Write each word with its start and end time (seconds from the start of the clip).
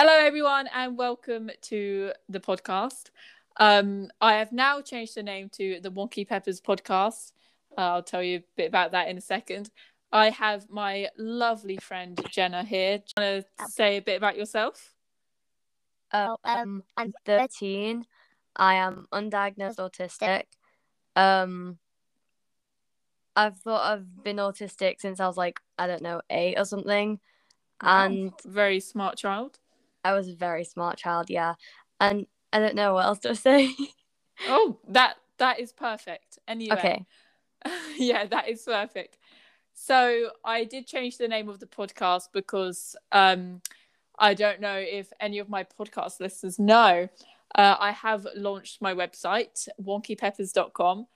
Hello, 0.00 0.12
everyone, 0.12 0.68
and 0.72 0.96
welcome 0.96 1.50
to 1.60 2.12
the 2.28 2.38
podcast. 2.38 3.10
Um, 3.56 4.12
I 4.20 4.34
have 4.34 4.52
now 4.52 4.80
changed 4.80 5.16
the 5.16 5.24
name 5.24 5.48
to 5.54 5.80
the 5.82 5.90
Wonky 5.90 6.24
Peppers 6.24 6.60
podcast. 6.60 7.32
Uh, 7.76 7.80
I'll 7.80 8.04
tell 8.04 8.22
you 8.22 8.36
a 8.36 8.44
bit 8.56 8.68
about 8.68 8.92
that 8.92 9.08
in 9.08 9.18
a 9.18 9.20
second. 9.20 9.70
I 10.12 10.30
have 10.30 10.70
my 10.70 11.08
lovely 11.18 11.78
friend 11.78 12.16
Jenna 12.30 12.62
here. 12.62 12.98
Do 12.98 13.04
you 13.16 13.22
want 13.24 13.46
to 13.58 13.70
say 13.72 13.96
a 13.96 14.00
bit 14.00 14.18
about 14.18 14.36
yourself? 14.36 14.94
Oh, 16.14 16.36
um, 16.44 16.84
I'm 16.96 17.12
13. 17.26 18.06
I 18.54 18.74
am 18.74 19.08
undiagnosed 19.12 19.78
autistic. 19.78 20.44
Um, 21.16 21.76
I've 23.34 23.58
thought 23.58 23.92
I've 23.92 24.22
been 24.22 24.36
autistic 24.36 25.00
since 25.00 25.18
I 25.18 25.26
was 25.26 25.36
like, 25.36 25.58
I 25.76 25.88
don't 25.88 26.02
know, 26.02 26.20
eight 26.30 26.56
or 26.56 26.66
something. 26.66 27.18
And 27.80 28.32
very 28.46 28.78
smart 28.78 29.18
child. 29.18 29.58
I 30.08 30.14
was 30.14 30.28
a 30.28 30.34
very 30.34 30.64
smart 30.64 30.96
child, 30.96 31.28
yeah. 31.28 31.54
And 32.00 32.26
I 32.52 32.60
don't 32.60 32.74
know 32.74 32.94
what 32.94 33.04
else 33.04 33.18
to 33.20 33.34
say. 33.48 33.74
Oh, 34.46 34.78
that 34.88 35.16
that 35.38 35.60
is 35.60 35.72
perfect. 35.72 36.38
Anyway, 36.48 36.76
okay. 36.76 37.06
yeah, 37.96 38.24
that 38.26 38.48
is 38.48 38.62
perfect. 38.62 39.18
So 39.74 40.30
I 40.44 40.64
did 40.64 40.86
change 40.86 41.18
the 41.18 41.28
name 41.28 41.48
of 41.48 41.60
the 41.60 41.66
podcast 41.66 42.28
because 42.32 42.96
um, 43.12 43.60
I 44.18 44.34
don't 44.34 44.60
know 44.60 44.76
if 44.76 45.12
any 45.20 45.38
of 45.38 45.48
my 45.48 45.64
podcast 45.64 46.20
listeners 46.20 46.58
know. 46.58 47.08
Uh, 47.54 47.76
I 47.78 47.92
have 47.92 48.26
launched 48.34 48.82
my 48.82 48.94
website, 48.94 49.68
wonkypeppers.com. 49.80 51.06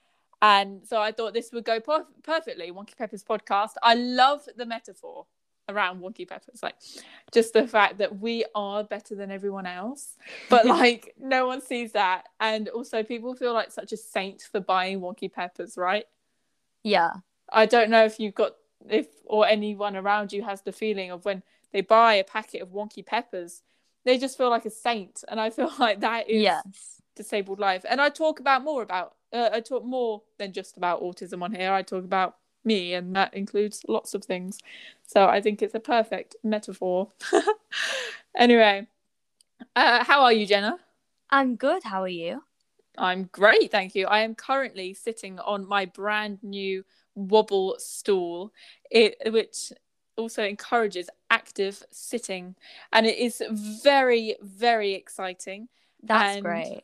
And 0.41 0.85
so 0.85 1.01
I 1.01 1.11
thought 1.11 1.33
this 1.33 1.51
would 1.53 1.65
go 1.65 1.79
per- 1.79 2.05
perfectly. 2.21 2.71
Wonky 2.71 2.97
Peppers 2.97 3.23
podcast. 3.23 3.71
I 3.81 3.95
love 3.95 4.41
the 4.57 4.65
metaphor 4.65 5.25
around 5.69 6.01
Wonky 6.01 6.27
Peppers. 6.27 6.61
Like 6.61 6.75
just 7.31 7.53
the 7.53 7.67
fact 7.67 7.97
that 7.99 8.19
we 8.19 8.45
are 8.55 8.83
better 8.83 9.15
than 9.15 9.31
everyone 9.31 9.65
else. 9.65 10.17
But 10.49 10.65
like 10.67 11.13
no 11.19 11.47
one 11.47 11.61
sees 11.61 11.93
that. 11.93 12.29
And 12.39 12.69
also 12.69 13.03
people 13.03 13.35
feel 13.35 13.53
like 13.53 13.71
such 13.71 13.91
a 13.91 13.97
saint 13.97 14.41
for 14.51 14.59
buying 14.59 14.99
Wonky 14.99 15.31
Peppers, 15.31 15.77
right? 15.77 16.05
Yeah. 16.83 17.11
I 17.51 17.65
don't 17.65 17.89
know 17.89 18.05
if 18.05 18.19
you've 18.19 18.35
got 18.35 18.53
if 18.89 19.07
or 19.25 19.47
anyone 19.47 19.95
around 19.95 20.33
you 20.33 20.43
has 20.43 20.61
the 20.61 20.71
feeling 20.71 21.11
of 21.11 21.25
when 21.25 21.43
they 21.71 21.81
buy 21.81 22.15
a 22.15 22.23
packet 22.23 22.61
of 22.61 22.69
wonky 22.69 23.05
peppers, 23.05 23.61
they 24.05 24.17
just 24.17 24.37
feel 24.37 24.49
like 24.49 24.65
a 24.65 24.69
saint, 24.69 25.23
and 25.27 25.39
I 25.39 25.49
feel 25.49 25.71
like 25.79 26.01
that 26.01 26.29
is 26.29 26.41
Yes. 26.41 27.01
disabled 27.15 27.59
life. 27.59 27.85
And 27.89 28.01
I 28.01 28.09
talk 28.09 28.39
about 28.39 28.63
more 28.63 28.81
about 28.81 29.15
uh, 29.31 29.49
I 29.53 29.61
talk 29.61 29.83
more 29.83 30.21
than 30.37 30.53
just 30.53 30.77
about 30.77 31.01
autism 31.01 31.41
on 31.41 31.53
here. 31.53 31.71
I 31.71 31.81
talk 31.81 32.03
about 32.03 32.37
me, 32.65 32.93
and 32.93 33.15
that 33.15 33.33
includes 33.33 33.83
lots 33.87 34.13
of 34.13 34.23
things. 34.23 34.59
So 35.05 35.27
I 35.27 35.41
think 35.41 35.61
it's 35.61 35.75
a 35.75 35.79
perfect 35.79 36.35
metaphor. 36.43 37.09
anyway, 38.37 38.87
uh, 39.75 40.03
how 40.03 40.23
are 40.23 40.33
you, 40.33 40.45
Jenna? 40.45 40.77
I'm 41.29 41.55
good. 41.55 41.83
How 41.83 42.01
are 42.03 42.07
you? 42.07 42.43
I'm 42.97 43.23
great, 43.31 43.71
thank 43.71 43.95
you. 43.95 44.05
I 44.07 44.19
am 44.19 44.35
currently 44.35 44.93
sitting 44.93 45.39
on 45.39 45.67
my 45.67 45.85
brand 45.85 46.39
new 46.43 46.83
wobble 47.15 47.75
stool, 47.79 48.53
it, 48.91 49.15
which 49.27 49.71
also 50.15 50.43
encourages 50.43 51.09
active 51.31 51.83
sitting, 51.89 52.55
and 52.91 53.07
it 53.07 53.17
is 53.17 53.41
very, 53.49 54.35
very 54.41 54.93
exciting. 54.93 55.69
That's 56.03 56.35
And- 56.35 56.43
great. 56.45 56.83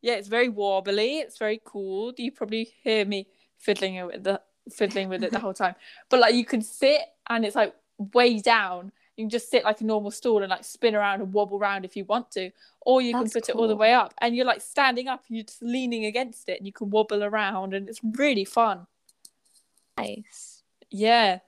Yeah, 0.00 0.14
it's 0.14 0.26
very 0.26 0.48
wobbly. 0.48 1.20
It's 1.20 1.38
very 1.38 1.60
cool. 1.64 2.12
You 2.16 2.32
probably 2.32 2.72
hear 2.82 3.04
me 3.04 3.28
fiddling 3.58 4.04
with 4.04 4.24
the 4.24 4.40
fiddling 4.70 5.08
with 5.08 5.24
it 5.24 5.32
the 5.32 5.38
whole 5.38 5.54
time, 5.54 5.74
but 6.08 6.20
like 6.20 6.34
you 6.34 6.44
can 6.44 6.62
sit 6.62 7.00
and 7.28 7.44
it's 7.44 7.56
like 7.56 7.74
way 8.14 8.38
down. 8.38 8.92
You 9.16 9.24
can 9.24 9.30
just 9.30 9.50
sit 9.50 9.64
like 9.64 9.80
a 9.80 9.84
normal 9.84 10.10
stool 10.10 10.38
and 10.42 10.50
like 10.50 10.64
spin 10.64 10.94
around 10.94 11.20
and 11.20 11.32
wobble 11.32 11.58
around 11.58 11.84
if 11.84 11.96
you 11.96 12.04
want 12.04 12.30
to, 12.32 12.50
or 12.80 13.02
you 13.02 13.12
That's 13.12 13.32
can 13.32 13.40
put 13.40 13.48
it 13.48 13.54
all 13.54 13.68
the 13.68 13.76
way 13.76 13.92
up 13.92 14.14
and 14.20 14.34
you're 14.34 14.46
like 14.46 14.60
standing 14.62 15.08
up 15.08 15.24
and 15.28 15.36
you're 15.36 15.44
just 15.44 15.62
leaning 15.62 16.06
against 16.06 16.48
it 16.48 16.58
and 16.58 16.66
you 16.66 16.72
can 16.72 16.90
wobble 16.90 17.22
around 17.22 17.74
and 17.74 17.88
it's 17.88 18.00
really 18.16 18.44
fun. 18.44 18.86
Nice. 19.98 20.62
Yeah, 20.90 21.40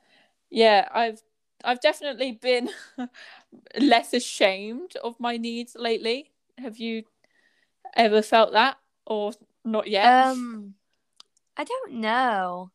yeah. 0.51 0.89
I've 0.93 1.23
I've 1.65 1.81
definitely 1.81 2.33
been 2.33 2.69
less 3.81 4.13
ashamed 4.13 4.97
of 5.03 5.19
my 5.19 5.37
needs 5.37 5.75
lately. 5.79 6.33
Have 6.59 6.77
you 6.77 7.05
ever 7.97 8.23
felt 8.23 8.53
that 8.53 8.77
or 9.07 9.33
not 9.65 9.89
yet? 9.89 10.07
Um, 10.07 10.75
I 11.57 11.65
don't 11.65 11.95
know. 11.95 12.71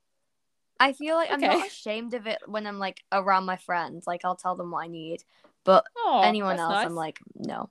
I 0.79 0.93
feel 0.93 1.15
like 1.15 1.31
I'm 1.31 1.41
not 1.41 1.67
ashamed 1.67 2.13
of 2.13 2.27
it 2.27 2.39
when 2.45 2.65
I'm 2.65 2.79
like 2.79 3.03
around 3.11 3.45
my 3.45 3.57
friends. 3.57 4.07
Like 4.07 4.21
I'll 4.23 4.35
tell 4.35 4.55
them 4.55 4.71
what 4.71 4.83
I 4.83 4.87
need, 4.87 5.23
but 5.63 5.85
oh, 5.97 6.21
anyone 6.23 6.59
else, 6.59 6.73
nice. 6.73 6.85
I'm 6.85 6.95
like, 6.95 7.19
no. 7.35 7.69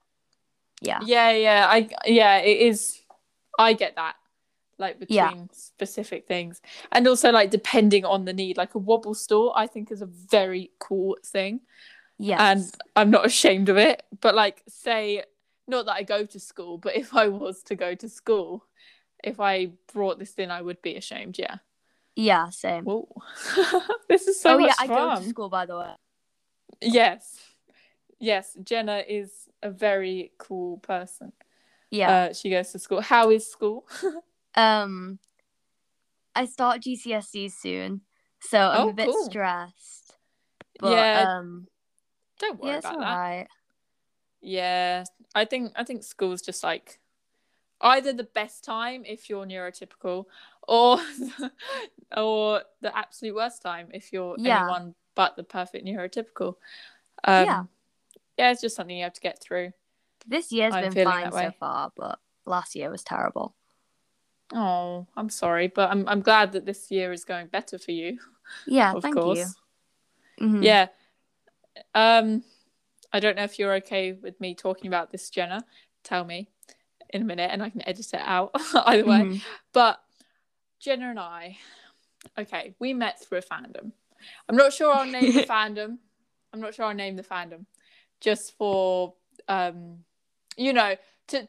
Yeah. 0.81 1.01
yeah, 1.05 1.31
yeah. 1.33 1.67
I 1.69 1.89
yeah, 2.07 2.39
it 2.39 2.61
is. 2.61 3.01
I 3.59 3.73
get 3.73 3.97
that. 3.97 4.15
Like 4.79 5.01
between 5.01 5.17
Yeah. 5.17 5.35
specific 5.51 6.29
things, 6.29 6.61
and 6.93 7.09
also 7.09 7.33
like 7.33 7.51
depending 7.51 8.05
on 8.05 8.25
the 8.25 8.33
need. 8.33 8.57
Like 8.57 8.75
a 8.75 8.79
wobble 8.79 9.15
stool, 9.15 9.53
I 9.57 9.67
think 9.67 9.91
is 9.91 10.03
a 10.03 10.07
very 10.07 10.71
cool 10.79 11.17
thing. 11.25 11.61
Yeah. 12.19 12.53
and 12.53 12.65
I'm 12.95 13.11
not 13.11 13.27
ashamed 13.33 13.69
of 13.69 13.77
it. 13.77 14.03
But 14.21 14.35
like, 14.35 14.63
say, 14.69 15.25
not 15.67 15.87
that 15.87 15.93
I 15.95 16.03
go 16.03 16.25
to 16.27 16.39
school, 16.41 16.79
but 16.79 16.95
if 17.03 17.15
I 17.15 17.29
was 17.29 17.63
to 17.65 17.75
go 17.75 17.95
to 17.97 18.09
school, 18.09 18.65
if 19.25 19.41
I 19.41 19.73
brought 19.93 20.19
this 20.21 20.35
in, 20.35 20.51
I 20.51 20.63
would 20.63 20.81
be 20.83 20.95
ashamed. 20.97 21.39
Yeah. 21.39 21.57
Yeah, 22.19 22.49
same. 22.51 22.85
Whoa, 22.85 23.09
this 24.09 24.27
is 24.27 24.41
so 24.41 24.55
oh 24.55 24.59
much 24.59 24.69
yeah, 24.69 24.75
I 24.79 24.87
go 24.89 25.21
to 25.23 25.29
school 25.29 25.49
by 25.49 25.67
the 25.67 25.79
way. 25.79 25.93
Yes, 26.81 27.39
yes. 28.19 28.57
Jenna 28.63 29.05
is 29.09 29.49
a 29.63 29.71
very 29.71 30.33
cool 30.39 30.79
person. 30.79 31.33
Yeah. 31.91 32.11
Uh, 32.11 32.33
she 32.35 32.51
goes 32.51 32.73
to 32.73 32.79
school. 32.79 33.01
How 33.01 33.31
is 33.31 33.47
school? 33.47 33.87
um, 34.55 35.19
I 36.35 36.47
start 36.47 36.83
GCSEs 36.83 37.53
soon, 37.53 38.03
so 38.41 38.59
I'm 38.59 38.81
Oh, 38.87 38.89
a 38.91 38.93
bit 38.95 39.07
cool. 39.07 39.25
stressed. 39.31 40.15
But 40.81 40.91
Yeah, 40.91 41.39
um, 41.39 41.67
Don't 42.41 42.59
worry 42.61 42.73
yeah, 42.73 42.79
about 42.79 42.99
that. 42.99 43.03
alright. 43.05 43.49
Yeah, 44.41 45.05
I 45.35 45.45
think 45.45 45.73
I 45.77 45.85
think 45.85 46.03
school's 46.03 46.43
just 46.43 46.63
like 46.65 47.01
either 47.81 48.13
the 48.13 48.25
best 48.25 48.65
time 48.65 49.05
if 49.05 49.29
you're 49.31 49.47
neurotypical, 49.47 50.27
or 50.67 50.99
or 52.17 52.63
the 52.81 52.97
absolute 52.97 53.35
worst 53.35 53.63
time 53.63 53.89
if 53.93 54.13
you're 54.13 54.37
Yeah. 54.39 54.63
anyone 54.65 54.95
but 55.15 55.37
the 55.37 55.43
perfect 55.43 55.85
neurotypical. 55.87 56.55
Um, 57.25 57.45
Yeah. 57.45 57.65
yeah, 58.37 58.51
it's 58.53 58.61
just 58.61 58.77
something 58.77 58.97
you 58.97 59.03
have 59.05 59.15
to 59.15 59.21
get 59.21 59.41
through. 59.41 59.73
This 60.27 60.53
year's 60.53 60.75
I'm 60.75 60.93
been 60.93 61.05
fine 61.05 61.33
so 61.33 61.53
far, 61.59 61.93
but 61.97 62.19
last 62.47 62.77
year 62.77 62.91
was 62.91 63.03
terrible. 63.03 63.55
Oh, 64.55 65.07
I'm 65.17 65.29
sorry, 65.29 65.69
but 65.69 65.91
I'm 65.91 66.09
I'm 66.09 66.21
glad 66.23 66.53
that 66.53 66.65
this 66.67 66.91
year 66.91 67.13
is 67.13 67.25
going 67.25 67.49
better 67.49 67.79
for 67.79 67.91
you. 67.93 68.19
Yeah, 68.67 68.93
of 68.95 69.03
thank 69.03 69.17
course. 69.17 69.55
you. 70.39 70.47
Mhm. 70.47 70.63
Yeah. 70.63 70.87
Um, 71.95 72.45
I 73.13 73.21
don't 73.21 73.37
know 73.37 73.45
if 73.45 73.59
you're 73.59 73.75
okay 73.77 74.13
with 74.13 74.41
me 74.41 74.55
talking 74.55 74.89
about 74.89 75.11
this, 75.11 75.31
Jenna. 75.31 75.65
Tell 76.05 76.25
me 76.25 76.49
in 77.11 77.23
a 77.23 77.25
minute, 77.25 77.51
and 77.53 77.63
I 77.63 77.71
can 77.71 77.87
edit 77.89 78.13
it 78.13 78.21
out 78.23 78.51
either 78.75 79.05
way. 79.05 79.21
Mhm. 79.21 79.43
But 79.73 80.03
Jenna 80.81 81.11
and 81.11 81.19
I, 81.19 81.59
okay, 82.39 82.75
we 82.79 82.95
met 82.95 83.21
through 83.21 83.39
a 83.39 83.43
fandom. 83.43 83.93
I'm 84.49 84.57
not 84.57 84.73
sure 84.73 84.93
I'll 84.93 85.07
name 85.07 85.33
the 85.33 85.43
fandom. 85.49 85.99
I'm 86.53 86.61
not 86.61 86.75
sure 86.75 86.87
I'll 86.87 86.95
name 86.95 87.17
the 87.17 87.23
fandom, 87.23 87.67
just 88.21 88.57
for 88.57 89.15
um, 89.49 89.99
you 90.57 90.73
know, 90.73 90.97
to 91.29 91.49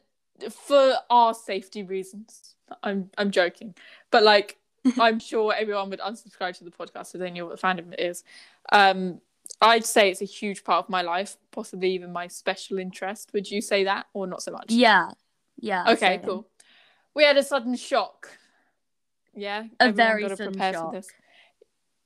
for 0.50 0.94
our 1.10 1.34
safety 1.34 1.82
reasons. 1.82 2.54
I'm 2.82 3.10
I'm 3.18 3.30
joking, 3.30 3.74
but 4.10 4.22
like 4.22 4.58
I'm 4.98 5.18
sure 5.18 5.52
everyone 5.52 5.90
would 5.90 6.00
unsubscribe 6.00 6.56
to 6.58 6.64
the 6.64 6.70
podcast 6.70 7.14
if 7.14 7.20
they 7.20 7.30
knew 7.30 7.46
what 7.46 7.60
the 7.60 7.66
fandom 7.66 7.94
is. 7.98 8.24
Um, 8.72 9.20
I'd 9.60 9.84
say 9.84 10.10
it's 10.10 10.22
a 10.22 10.26
huge 10.26 10.64
part 10.64 10.84
of 10.84 10.88
my 10.88 11.02
life, 11.02 11.36
possibly 11.50 11.90
even 11.90 12.12
my 12.12 12.28
special 12.28 12.78
interest. 12.78 13.32
Would 13.34 13.50
you 13.50 13.60
say 13.60 13.84
that, 13.84 14.06
or 14.14 14.26
not 14.26 14.42
so 14.42 14.52
much? 14.52 14.66
Yeah. 14.70 15.10
Yeah. 15.60 15.82
Okay, 15.92 15.96
same. 16.16 16.22
cool. 16.22 16.48
We 17.14 17.24
had 17.24 17.36
a 17.36 17.42
sudden 17.42 17.76
shock. 17.76 18.30
Yeah, 19.34 19.64
A 19.78 19.92
very 19.92 20.28
sudden 20.28 20.58
shock. 20.58 20.74
for 20.74 20.92
this. 20.92 21.08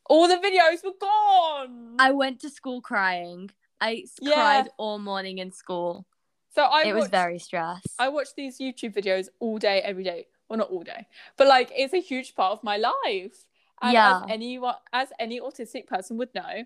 All 0.06 0.28
the 0.28 0.36
videos 0.36 0.84
were 0.84 0.92
gone. 1.00 1.96
I 1.98 2.10
went 2.12 2.40
to 2.40 2.50
school 2.50 2.82
crying. 2.82 3.50
I 3.80 4.04
Yeah. 4.20 4.34
cried 4.34 4.68
all 4.76 4.98
morning 4.98 5.38
in 5.38 5.50
school. 5.52 6.06
so 6.50 6.62
I 6.62 6.84
it 6.84 6.94
was 6.94 7.08
very 7.08 7.38
stressed. 7.38 7.94
I 7.98 8.08
watched 8.10 8.36
these 8.36 8.58
YouTube 8.58 8.94
videos 8.94 9.28
all 9.40 9.58
day, 9.58 9.80
every 9.82 10.04
day. 10.04 10.26
Well, 10.48 10.58
not 10.58 10.70
all 10.70 10.82
day, 10.84 11.06
but 11.36 11.46
like 11.48 11.72
it's 11.74 11.94
a 11.94 12.00
huge 12.00 12.34
part 12.36 12.52
of 12.52 12.62
my 12.62 12.76
life. 12.76 13.46
And 13.82 13.92
Yeah. 13.92 14.22
as 14.24 14.30
anyone, 14.30 14.76
as 14.92 15.08
any 15.18 15.40
autistic 15.40 15.86
person 15.88 16.16
would 16.18 16.32
know, 16.34 16.64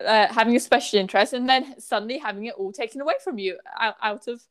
uh, 0.00 0.26
having 0.32 0.56
a 0.56 0.60
special 0.60 0.98
interest 0.98 1.32
and 1.32 1.48
then 1.48 1.78
suddenly 1.80 2.18
having 2.18 2.46
it 2.46 2.54
all 2.54 2.72
taken 2.72 3.00
away 3.00 3.14
from 3.22 3.38
you 3.38 3.58
out, 3.78 3.96
out 4.02 4.26
of 4.26 4.42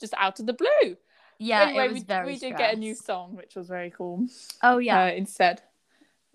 just 0.00 0.14
out 0.16 0.40
of 0.40 0.46
the 0.46 0.52
blue. 0.52 0.96
yeah, 1.38 1.62
anyway, 1.62 1.84
it 1.86 1.92
was 1.92 2.00
we, 2.00 2.04
very 2.04 2.26
we 2.26 2.38
did 2.38 2.56
get 2.56 2.74
a 2.74 2.76
new 2.76 2.94
song, 2.94 3.36
which 3.36 3.54
was 3.54 3.68
very 3.68 3.90
cool. 3.90 4.26
Oh 4.62 4.78
yeah. 4.78 5.04
uh, 5.04 5.10
instead. 5.10 5.62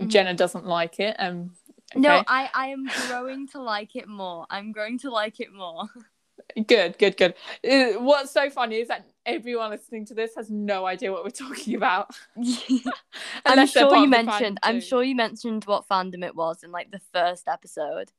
Mhm. 0.01 0.07
Jenna 0.09 0.33
doesn't 0.33 0.65
like 0.65 0.99
it. 0.99 1.15
Um, 1.19 1.51
No. 1.95 2.23
I 2.27 2.49
I 2.53 2.67
am 2.67 2.89
growing 3.07 3.47
to 3.49 3.61
like 3.61 3.95
it 3.95 4.07
more. 4.07 4.45
I'm 4.49 4.71
growing 4.71 4.99
to 4.99 5.09
like 5.09 5.39
it 5.39 5.53
more. 5.53 5.83
Good, 6.67 6.97
good, 6.97 7.17
good. 7.17 7.33
Uh, 7.67 7.99
What's 7.99 8.31
so 8.31 8.49
funny 8.49 8.75
is 8.77 8.89
that 8.89 9.05
everyone 9.25 9.71
listening 9.71 10.05
to 10.07 10.13
this 10.13 10.35
has 10.35 10.49
no 10.49 10.85
idea 10.85 11.11
what 11.11 11.23
we're 11.23 11.29
talking 11.29 11.75
about. 11.75 12.15
I'm 13.45 13.65
sure 13.67 13.95
you 13.95 14.07
mentioned. 14.07 14.59
I'm 14.61 14.79
sure 14.81 15.01
you 15.01 15.15
mentioned 15.15 15.63
what 15.63 15.87
fandom 15.87 16.23
it 16.23 16.35
was 16.35 16.61
in 16.63 16.71
like 16.71 16.91
the 16.91 17.01
first 17.13 17.47
episode. 17.47 18.11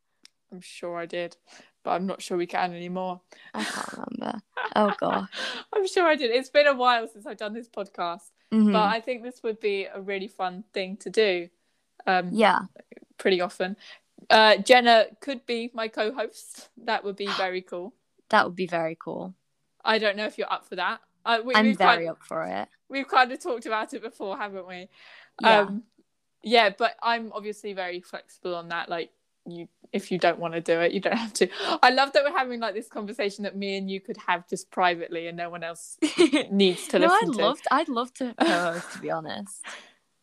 I'm 0.50 0.60
sure 0.60 0.96
I 0.96 1.06
did, 1.06 1.37
but 1.87 1.93
I'm 1.93 2.06
not 2.06 2.21
sure 2.21 2.37
we 2.37 2.49
can 2.49 2.73
anymore. 2.75 3.21
I 3.55 3.62
can't 3.62 3.88
remember. 3.93 4.43
Oh 4.75 4.93
god. 4.99 5.29
I'm 5.73 5.87
sure 5.87 6.05
I 6.05 6.17
did. 6.17 6.33
It's 6.33 6.50
been 6.50 6.67
a 6.67 6.75
while 6.75 7.06
since 7.06 7.27
I've 7.27 7.37
done 7.37 7.55
this 7.55 7.69
podcast, 7.69 8.33
Mhm. 8.53 8.73
but 8.73 8.83
I 8.83 9.00
think 9.00 9.23
this 9.23 9.41
would 9.44 9.61
be 9.61 9.85
a 9.85 10.00
really 10.00 10.27
fun 10.27 10.65
thing 10.75 10.97
to 10.99 11.11
do. 11.11 11.49
Um, 12.06 12.31
yeah. 12.33 12.62
pretty 13.19 13.41
often. 13.41 13.77
Uh, 14.29 14.56
Jenna 14.56 15.06
could 15.21 15.47
be 15.47 15.71
my 15.75 15.87
co-host. 15.88 16.69
That 16.77 17.05
would 17.05 17.15
be 17.17 17.27
very 17.38 17.62
cool. 17.62 17.94
That 18.31 18.44
would 18.47 18.56
be 18.56 18.67
very 18.67 18.97
cool. 18.97 19.35
I 19.85 19.99
don't 19.99 20.17
know 20.17 20.27
if 20.27 20.37
you're 20.39 20.53
up 20.53 20.67
for 20.67 20.75
that. 20.77 21.00
Uh, 21.25 21.39
we, 21.44 21.55
I'm 21.55 21.67
we've 21.67 21.79
very 21.79 22.06
kind, 22.06 22.11
up 22.11 22.19
for 22.25 22.44
it. 22.44 22.69
we've 22.89 23.06
kind 23.09 23.31
of 23.31 23.41
talked 23.41 23.67
about 23.67 23.94
it 23.94 24.03
before, 24.03 24.37
haven't 24.37 24.67
we? 24.67 24.89
Yeah. 25.41 25.61
Um, 25.61 25.85
yeah, 26.43 26.71
but 26.77 26.97
I'm 27.03 27.32
obviously 27.32 27.73
very 27.75 28.00
flexible 28.00 28.55
on 28.56 28.69
that. 28.71 28.89
Like 28.89 29.11
you, 29.46 29.69
if 29.93 30.10
you 30.10 30.19
don't 30.19 30.38
want 30.38 30.54
to 30.54 30.60
do 30.60 30.81
it, 30.81 30.93
you 30.93 31.00
don't 31.00 31.16
have 31.16 31.32
to. 31.34 31.48
I 31.82 31.90
love 31.90 32.12
that 32.12 32.25
we're 32.25 32.37
having 32.37 32.60
like 32.60 32.75
this 32.75 32.88
conversation 32.88 33.44
that 33.44 33.56
me 33.56 33.76
and 33.76 33.90
you 33.90 34.00
could 34.00 34.16
have 34.26 34.48
just 34.48 34.70
privately, 34.70 35.28
and 35.28 35.37
no 35.37 35.50
one 35.50 35.62
else 35.62 35.96
needs 36.50 36.88
to 36.88 36.98
no, 36.98 37.06
listen 37.06 37.31
I'd 37.31 37.34
to. 37.34 37.44
love. 37.44 37.62
To, 37.62 37.75
I'd 37.75 37.88
love 37.88 38.14
to 38.14 38.34
co-host. 38.40 38.93
to 38.93 38.98
be 38.98 39.10
honest. 39.10 39.64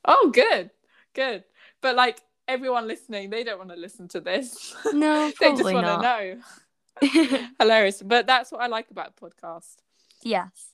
Oh, 0.05 0.31
good, 0.33 0.71
good. 1.13 1.43
But 1.81 1.95
like 1.95 2.21
everyone 2.47 2.87
listening, 2.87 3.29
they 3.29 3.43
don't 3.43 3.57
want 3.57 3.69
to 3.69 3.75
listen 3.77 4.07
to 4.09 4.19
this. 4.19 4.75
No, 4.93 5.31
they 5.39 5.51
just 5.51 5.63
want 5.63 5.85
to 5.85 6.01
know. 6.01 7.49
Hilarious. 7.59 8.01
But 8.01 8.27
that's 8.27 8.51
what 8.51 8.61
I 8.61 8.67
like 8.67 8.91
about 8.91 9.15
podcast. 9.17 9.75
yes. 10.21 10.71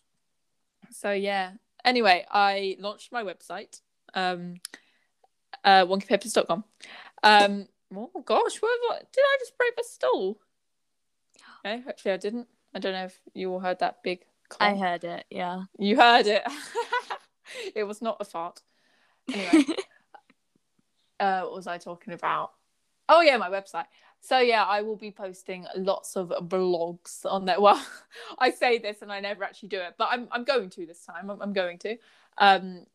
So 0.91 1.11
yeah. 1.11 1.51
Anyway, 1.85 2.25
I 2.29 2.75
launched 2.79 3.11
my 3.11 3.23
website, 3.23 3.79
um, 4.13 4.55
uh, 5.63 5.85
wonkypeppers.com. 5.85 6.63
Um, 7.23 7.67
oh 7.95 8.23
gosh, 8.25 8.57
what, 8.61 8.79
what 8.87 9.11
did 9.11 9.21
I 9.21 9.37
just 9.39 9.57
break 9.57 9.73
my 9.77 9.83
stool? 9.83 10.39
No, 11.63 11.83
actually 11.87 12.11
I 12.11 12.17
didn't. 12.17 12.47
I 12.73 12.79
don't 12.79 12.93
know 12.93 13.05
if 13.05 13.19
you 13.33 13.51
all 13.51 13.59
heard 13.59 13.79
that 13.79 14.03
big. 14.03 14.25
I 14.59 14.75
heard 14.75 15.03
it. 15.03 15.25
Yeah. 15.29 15.63
You 15.77 15.97
heard 15.97 16.27
it. 16.27 16.43
it 17.75 17.83
was 17.83 18.01
not 18.01 18.17
a 18.19 18.25
fart. 18.25 18.61
Anyway, 19.31 19.65
uh, 21.19 21.41
what 21.41 21.53
was 21.53 21.67
I 21.67 21.77
talking 21.77 22.13
about? 22.13 22.51
Oh 23.07 23.21
yeah, 23.21 23.37
my 23.37 23.49
website. 23.49 23.85
So 24.21 24.39
yeah, 24.39 24.63
I 24.63 24.81
will 24.81 24.95
be 24.95 25.11
posting 25.11 25.65
lots 25.75 26.15
of 26.15 26.29
blogs 26.29 27.25
on 27.25 27.45
there. 27.45 27.59
Well, 27.61 27.83
I 28.37 28.51
say 28.51 28.77
this 28.77 29.01
and 29.01 29.11
I 29.11 29.19
never 29.19 29.43
actually 29.43 29.69
do 29.69 29.79
it, 29.79 29.95
but 29.97 30.09
I'm 30.11 30.27
I'm 30.31 30.43
going 30.43 30.69
to 30.71 30.85
this 30.85 31.05
time. 31.05 31.29
I'm, 31.29 31.41
I'm 31.41 31.53
going 31.53 31.77
to 31.79 31.97
um 32.37 32.85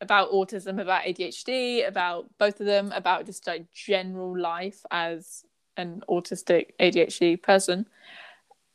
about 0.00 0.30
autism, 0.30 0.80
about 0.80 1.04
ADHD, 1.04 1.86
about 1.86 2.26
both 2.38 2.60
of 2.60 2.66
them, 2.66 2.92
about 2.92 3.26
just 3.26 3.46
like 3.46 3.70
general 3.72 4.38
life 4.38 4.84
as 4.90 5.44
an 5.76 6.02
autistic 6.08 6.70
ADHD 6.80 7.42
person. 7.42 7.86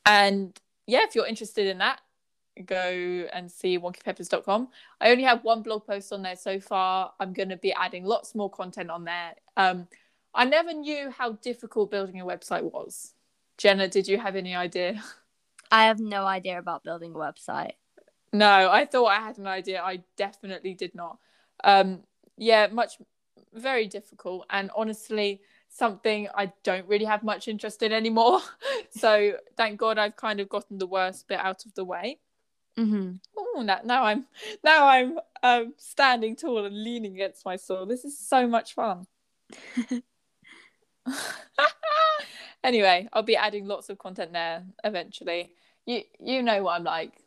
And 0.05 0.59
yeah, 0.87 1.03
if 1.03 1.15
you're 1.15 1.27
interested 1.27 1.67
in 1.67 1.77
that, 1.79 1.99
go 2.65 3.27
and 3.33 3.51
see 3.51 3.79
wonkypeppers.com. 3.79 4.67
I 5.01 5.11
only 5.11 5.23
have 5.23 5.43
one 5.43 5.63
blog 5.63 5.85
post 5.85 6.11
on 6.13 6.21
there 6.21 6.35
so 6.35 6.59
far. 6.59 7.13
I'm 7.19 7.33
going 7.33 7.49
to 7.49 7.57
be 7.57 7.73
adding 7.73 8.05
lots 8.05 8.35
more 8.35 8.49
content 8.49 8.89
on 8.89 9.05
there. 9.05 9.33
Um, 9.57 9.87
I 10.33 10.45
never 10.45 10.73
knew 10.73 11.09
how 11.09 11.33
difficult 11.33 11.91
building 11.91 12.19
a 12.19 12.25
website 12.25 12.63
was. 12.63 13.13
Jenna, 13.57 13.87
did 13.87 14.07
you 14.07 14.17
have 14.17 14.35
any 14.35 14.55
idea? 14.55 15.03
I 15.71 15.85
have 15.85 15.99
no 15.99 16.25
idea 16.25 16.59
about 16.59 16.83
building 16.83 17.13
a 17.13 17.17
website. 17.17 17.73
No, 18.33 18.69
I 18.71 18.85
thought 18.85 19.05
I 19.05 19.19
had 19.19 19.37
an 19.37 19.45
idea. 19.47 19.81
I 19.81 20.03
definitely 20.17 20.73
did 20.73 20.95
not. 20.95 21.19
Um, 21.63 22.01
yeah, 22.35 22.67
much, 22.67 22.97
very 23.53 23.87
difficult. 23.87 24.47
And 24.49 24.71
honestly, 24.75 25.41
something 25.69 26.27
I 26.35 26.51
don't 26.63 26.87
really 26.87 27.05
have 27.05 27.23
much 27.23 27.47
interest 27.47 27.83
in 27.83 27.93
anymore. 27.93 28.41
so 28.89 29.33
thank 29.55 29.79
God 29.79 29.99
I've 29.99 30.15
kind 30.15 30.39
of 30.39 30.49
gotten 30.49 30.79
the 30.79 30.87
worst 30.87 31.27
bit 31.27 31.39
out 31.39 31.65
of 31.65 31.75
the 31.75 31.85
way. 31.85 32.19
Mm-hmm. 32.77 33.11
Oh, 33.37 33.61
now, 33.63 33.81
now 33.83 34.03
I'm 34.03 34.25
now 34.63 34.87
I'm 34.87 35.19
um, 35.43 35.73
standing 35.77 36.35
tall 36.35 36.65
and 36.65 36.83
leaning 36.83 37.13
against 37.13 37.45
my 37.45 37.55
stool. 37.55 37.85
This 37.85 38.03
is 38.03 38.17
so 38.17 38.47
much 38.47 38.73
fun. 38.73 39.05
anyway, 42.63 43.07
I'll 43.13 43.21
be 43.21 43.35
adding 43.35 43.67
lots 43.67 43.89
of 43.89 43.99
content 43.99 44.33
there 44.33 44.63
eventually. 44.83 45.51
You 45.85 46.01
you 46.19 46.41
know 46.41 46.63
what 46.63 46.77
I'm 46.77 46.83
like. 46.83 47.22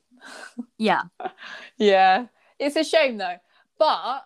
Yeah. 0.79 1.03
Yeah, 1.79 2.27
it's 2.59 2.77
a 2.77 2.85
shame 2.85 3.19
though. 3.19 3.37
But 3.79 4.21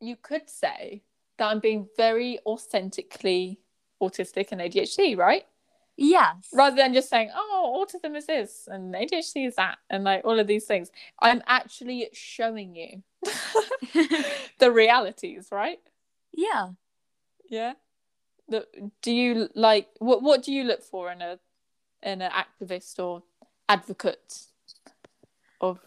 you 0.00 0.16
could 0.16 0.48
say 0.48 1.02
that 1.38 1.46
I'm 1.46 1.58
being 1.58 1.88
very 1.96 2.38
authentically 2.46 3.58
autistic 4.00 4.52
and 4.52 4.60
ADHD, 4.60 5.16
right? 5.16 5.44
Yes. 5.96 6.48
rather 6.52 6.74
than 6.76 6.92
just 6.92 7.08
saying 7.08 7.30
oh 7.32 7.86
autism 7.86 8.16
is 8.16 8.26
this 8.26 8.68
and 8.70 8.92
adhd 8.92 9.46
is 9.46 9.54
that 9.54 9.78
and 9.88 10.02
like 10.02 10.22
all 10.24 10.40
of 10.40 10.48
these 10.48 10.64
things 10.64 10.90
i'm 11.20 11.40
actually 11.46 12.08
showing 12.12 12.74
you 12.74 13.02
the 14.58 14.72
realities 14.72 15.48
right 15.52 15.78
yeah. 16.32 16.70
yeah 17.48 17.74
the, 18.48 18.66
do 19.02 19.12
you 19.12 19.48
like 19.54 19.88
what 19.98 20.20
what 20.20 20.42
do 20.42 20.52
you 20.52 20.64
look 20.64 20.82
for 20.82 21.12
in 21.12 21.22
a 21.22 21.38
in 22.02 22.20
an 22.22 22.30
activist 22.32 22.98
or 22.98 23.22
advocate 23.68 24.46
of 25.70 25.78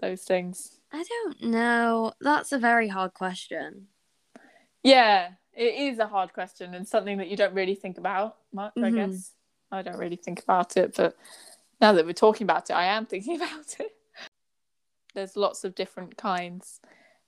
those 0.00 0.22
things 0.22 0.76
I 0.92 1.04
don't 1.04 1.42
know. 1.44 2.12
That's 2.20 2.50
a 2.52 2.58
very 2.58 2.88
hard 2.88 3.14
question. 3.14 3.86
yeah 4.82 5.30
it 5.52 5.74
is 5.88 5.98
a 5.98 6.06
hard 6.06 6.32
question 6.32 6.74
and 6.74 6.86
something 6.86 7.18
that 7.18 7.28
you 7.28 7.36
don't 7.36 7.54
really 7.54 7.74
think 7.74 7.98
about 7.98 8.36
much 8.52 8.72
i 8.78 8.90
Mhm. 8.90 8.94
guess 8.96 9.34
i 9.70 9.82
don't 9.82 9.98
really 9.98 10.16
think 10.16 10.40
about 10.42 10.76
it 10.76 10.94
but 10.96 11.16
now 11.80 11.92
that 11.92 12.06
we're 12.06 12.12
talking 12.26 12.44
about 12.44 12.70
it 12.70 12.72
i 12.72 12.84
am 12.84 13.04
thinking 13.06 13.36
about 13.42 13.76
it 13.80 13.92
there's 15.14 15.36
lots 15.36 15.64
of 15.64 15.74
different 15.74 16.16
kinds 16.16 16.80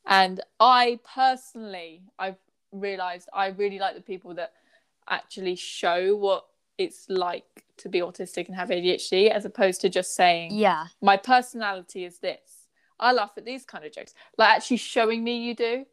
and 0.07 0.41
i 0.61 0.99
personally 1.15 2.03
i've 2.19 2.39
realized 2.71 3.29
i 3.35 3.47
really 3.49 3.79
like 3.79 3.95
the 3.97 4.01
people 4.13 4.35
that 4.35 4.53
actually 5.09 5.57
show 5.57 6.17
what 6.17 6.47
it's 6.79 7.07
like 7.09 7.65
to 7.83 7.89
be 7.89 8.01
autistic 8.01 8.47
and 8.47 8.57
have 8.57 8.69
adhd 8.71 9.31
as 9.31 9.45
opposed 9.45 9.81
to 9.83 9.89
just 9.89 10.15
saying 10.15 10.53
Yeah. 10.55 10.87
my 11.01 11.17
personality 11.17 12.05
is 12.05 12.19
this 12.19 12.69
i 13.01 13.13
laugh 13.13 13.33
at 13.37 13.45
these 13.45 13.65
kind 13.65 13.85
of 13.85 13.93
jokes 13.93 14.15
like 14.39 14.57
actually 14.57 14.77
showing 14.79 15.23
me 15.25 15.39
you 15.45 15.55
do 15.55 15.85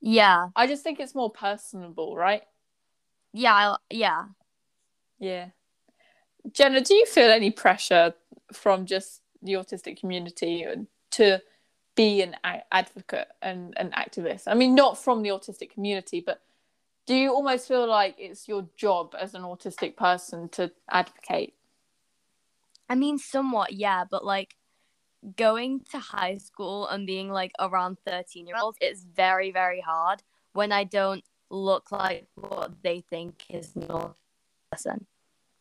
Yeah. 0.00 0.48
i 0.56 0.66
just 0.66 0.82
think 0.82 1.00
it's 1.00 1.14
more 1.14 1.30
personable 1.30 2.16
right 2.16 2.42
Yeah. 3.32 3.54
I'll, 3.54 3.80
yeah. 3.90 4.24
yeah 5.18 5.46
jenna 6.52 6.80
do 6.80 6.94
you 6.94 7.06
feel 7.06 7.30
any 7.30 7.50
pressure 7.50 8.14
from 8.52 8.86
just 8.86 9.20
the 9.42 9.52
autistic 9.54 9.98
community 10.00 10.66
to 11.12 11.40
be 11.96 12.22
an 12.22 12.34
advocate 12.72 13.28
and 13.42 13.74
an 13.76 13.90
activist 13.92 14.44
i 14.46 14.54
mean 14.54 14.74
not 14.74 14.98
from 14.98 15.22
the 15.22 15.28
autistic 15.28 15.70
community 15.70 16.20
but 16.24 16.40
do 17.10 17.16
you 17.16 17.34
almost 17.34 17.66
feel 17.66 17.88
like 17.88 18.14
it's 18.18 18.46
your 18.46 18.68
job 18.76 19.16
as 19.18 19.34
an 19.34 19.42
autistic 19.42 19.96
person 19.96 20.48
to 20.50 20.70
advocate 20.88 21.54
I 22.90 22.96
mean, 22.96 23.18
somewhat, 23.18 23.72
yeah, 23.72 24.04
but 24.10 24.24
like 24.24 24.56
going 25.36 25.82
to 25.92 26.00
high 26.00 26.38
school 26.38 26.88
and 26.88 27.06
being 27.06 27.30
like 27.30 27.52
around 27.60 27.98
13 28.04 28.48
year 28.48 28.56
olds, 28.60 28.78
it's 28.80 29.04
very, 29.04 29.52
very 29.52 29.80
hard 29.80 30.24
when 30.54 30.72
I 30.72 30.82
don't 30.82 31.22
look 31.50 31.92
like 31.92 32.26
what 32.34 32.82
they 32.82 33.00
think 33.08 33.44
is 33.48 33.76
normal 33.76 34.16
person. 34.72 35.06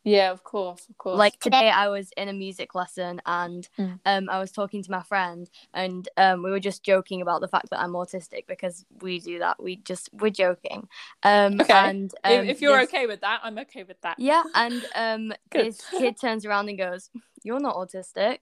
Yeah 0.09 0.31
of 0.31 0.43
course 0.43 0.83
of 0.89 0.97
course 0.97 1.17
Like 1.17 1.39
today, 1.39 1.69
I 1.69 1.87
was 1.89 2.11
in 2.17 2.27
a 2.29 2.33
music 2.33 2.75
lesson 2.75 3.21
and 3.25 3.67
Mm. 3.77 3.99
um, 4.05 4.29
I 4.29 4.39
was 4.39 4.51
talking 4.51 4.81
to 4.83 4.91
my 4.91 5.03
friend, 5.03 5.49
and 5.73 6.07
um, 6.17 6.43
we 6.43 6.51
were 6.51 6.59
just 6.69 6.83
joking 6.83 7.21
about 7.21 7.41
the 7.41 7.47
fact 7.47 7.69
that 7.69 7.79
I'm 7.83 7.93
autistic 8.01 8.43
because 8.47 8.85
we 9.01 9.19
do 9.19 9.39
that. 9.39 9.61
We 9.61 9.77
just 9.91 10.09
we're 10.13 10.29
joking. 10.45 10.87
Um, 11.23 11.59
Okay. 11.61 11.73
And 11.89 12.13
um, 12.23 12.31
if, 12.43 12.49
if 12.55 12.61
you're 12.61 12.79
this- 12.79 12.89
okay 12.89 13.05
with 13.11 13.21
that 13.21 13.39
i'm 13.43 13.57
okay 13.65 13.83
with 13.83 13.99
that 14.01 14.17
yeah, 14.19 14.43
and 14.55 14.81
um, 14.95 15.33
this 15.51 15.77
kid 15.97 16.15
turns 16.19 16.45
around 16.45 16.69
and 16.69 16.77
goes, 16.77 17.09
"You're 17.43 17.59
not 17.67 17.75
autistic." 17.75 18.39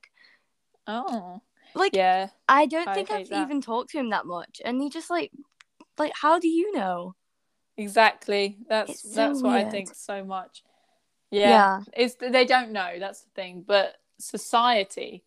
oh 0.88 1.42
Like 1.76 1.94
yeah 1.96 2.30
I 2.48 2.66
don't 2.66 2.88
I 2.90 2.94
think 2.96 3.12
I've 3.12 3.30
that. 3.30 3.44
even 3.44 3.62
talked 3.62 3.90
to 3.92 3.98
him 4.00 4.10
that 4.12 4.26
much, 4.26 4.62
and 4.64 4.82
he 4.82 4.90
just 4.90 5.10
like, 5.10 5.32
like, 5.98 6.14
how 6.22 6.40
do 6.40 6.48
you 6.48 6.72
know? 6.72 7.16
exactly 7.78 8.58
that's 8.68 8.92
It's 8.92 9.02
so 9.14 9.16
that's 9.16 9.44
what 9.44 9.54
i 9.54 9.64
think 9.70 9.94
so 9.94 10.24
much 10.24 10.64
yeah. 11.32 11.82
it's 11.94 12.16
they 12.16 12.46
don't 12.46 12.72
know 12.72 12.94
that's 13.00 13.22
the 13.22 13.30
thing 13.32 13.64
but 13.66 13.96
society 14.20 15.24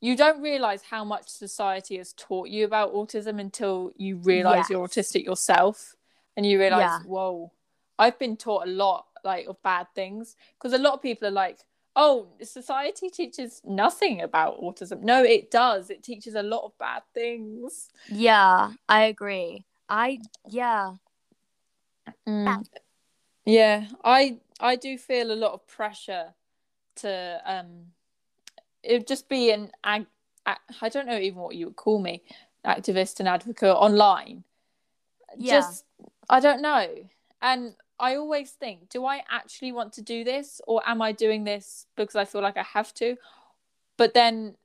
you 0.00 0.16
don't 0.16 0.42
realize 0.42 0.82
how 0.82 1.04
much 1.04 1.28
society 1.28 1.96
has 1.96 2.12
taught 2.12 2.48
you 2.48 2.64
about 2.64 2.92
autism 2.92 3.40
until 3.40 3.92
you 3.96 4.16
realize 4.16 4.68
you're 4.68 4.86
autistic 4.86 5.24
yourself 5.24 5.94
and 6.36 6.44
you 6.44 6.58
realize 6.58 6.80
Yeah. 6.80 6.98
whoa 7.06 7.52
i've 7.98 8.18
been 8.18 8.36
taught 8.36 8.66
a 8.66 8.70
lot 8.70 9.06
like 9.24 9.46
of 9.46 9.62
bad 9.62 9.86
things 9.94 10.36
because 10.58 10.72
a 10.72 10.82
lot 10.82 10.94
of 10.94 11.02
people 11.02 11.28
are 11.28 11.30
like 11.30 11.58
oh, 11.96 12.26
society 12.42 13.08
teaches 13.08 13.60
nothing 13.64 14.20
about 14.20 14.60
autism. 14.60 15.02
No, 15.02 15.22
it 15.22 15.50
does. 15.50 15.90
It 15.90 16.02
teaches 16.02 16.34
a 16.34 16.42
lot 16.42 16.64
of 16.64 16.76
bad 16.78 17.02
things. 17.14 17.88
Yeah, 18.08 18.72
I 18.88 19.04
agree. 19.04 19.64
I 19.88 20.18
yeah. 20.48 20.94
Mm. 22.26 22.64
Yeah, 23.44 23.86
I 24.02 24.38
I 24.64 24.76
do 24.76 24.96
feel 24.96 25.30
a 25.30 25.36
lot 25.36 25.52
of 25.52 25.66
pressure 25.68 26.34
to 26.96 27.40
um 27.44 27.92
it 28.82 29.06
just 29.06 29.28
be 29.28 29.50
an 29.50 29.70
ag- 29.84 30.06
I 30.46 30.88
don't 30.88 31.06
know 31.06 31.18
even 31.18 31.40
what 31.40 31.54
you 31.54 31.66
would 31.66 31.76
call 31.76 32.00
me, 32.00 32.22
activist 32.66 33.20
and 33.20 33.28
advocate 33.28 33.76
online. 33.76 34.44
Yeah. 35.38 35.60
Just 35.60 35.84
I 36.28 36.40
don't 36.40 36.62
know. 36.62 36.88
And 37.40 37.74
I 37.98 38.16
always 38.16 38.50
think, 38.50 38.88
do 38.88 39.04
I 39.06 39.22
actually 39.30 39.72
want 39.72 39.92
to 39.94 40.02
do 40.02 40.24
this 40.24 40.60
or 40.66 40.82
am 40.86 41.00
I 41.00 41.12
doing 41.12 41.44
this 41.44 41.86
because 41.96 42.16
I 42.16 42.24
feel 42.24 42.42
like 42.42 42.56
I 42.56 42.62
have 42.62 42.92
to? 42.94 43.16
But 43.96 44.14
then 44.14 44.56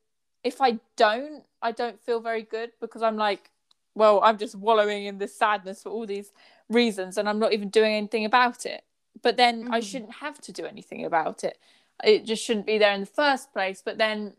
if 0.44 0.62
I 0.62 0.80
don't, 0.96 1.44
I 1.62 1.72
don't 1.72 2.02
feel 2.02 2.20
very 2.20 2.44
good 2.44 2.72
because 2.80 3.04
I'm 3.04 3.18
like, 3.18 3.52
well, 3.96 4.22
I'm 4.24 4.38
just 4.38 4.56
wallowing 4.56 5.06
in 5.06 5.18
this 5.18 5.36
sadness 5.36 5.84
for 5.84 5.90
all 5.90 6.06
these 6.06 6.32
reasons 6.70 7.18
and 7.18 7.28
I'm 7.28 7.40
not 7.40 7.54
even 7.54 7.70
doing 7.70 7.94
anything 7.94 8.26
about 8.26 8.66
it. 8.66 8.84
But 9.22 9.38
then 9.38 9.68
I 9.72 9.80
Mhm. 9.80 9.84
shouldn't 9.84 10.14
have 10.16 10.40
to 10.42 10.52
do 10.52 10.66
anything 10.66 11.06
about 11.06 11.44
it. 11.44 11.60
It 12.04 12.26
just 12.26 12.44
shouldn't 12.44 12.66
be 12.66 12.78
there 12.78 12.94
in 12.94 13.02
the 13.02 13.06
first 13.06 13.52
place. 13.52 13.82
But 13.82 13.98
then 13.98 14.38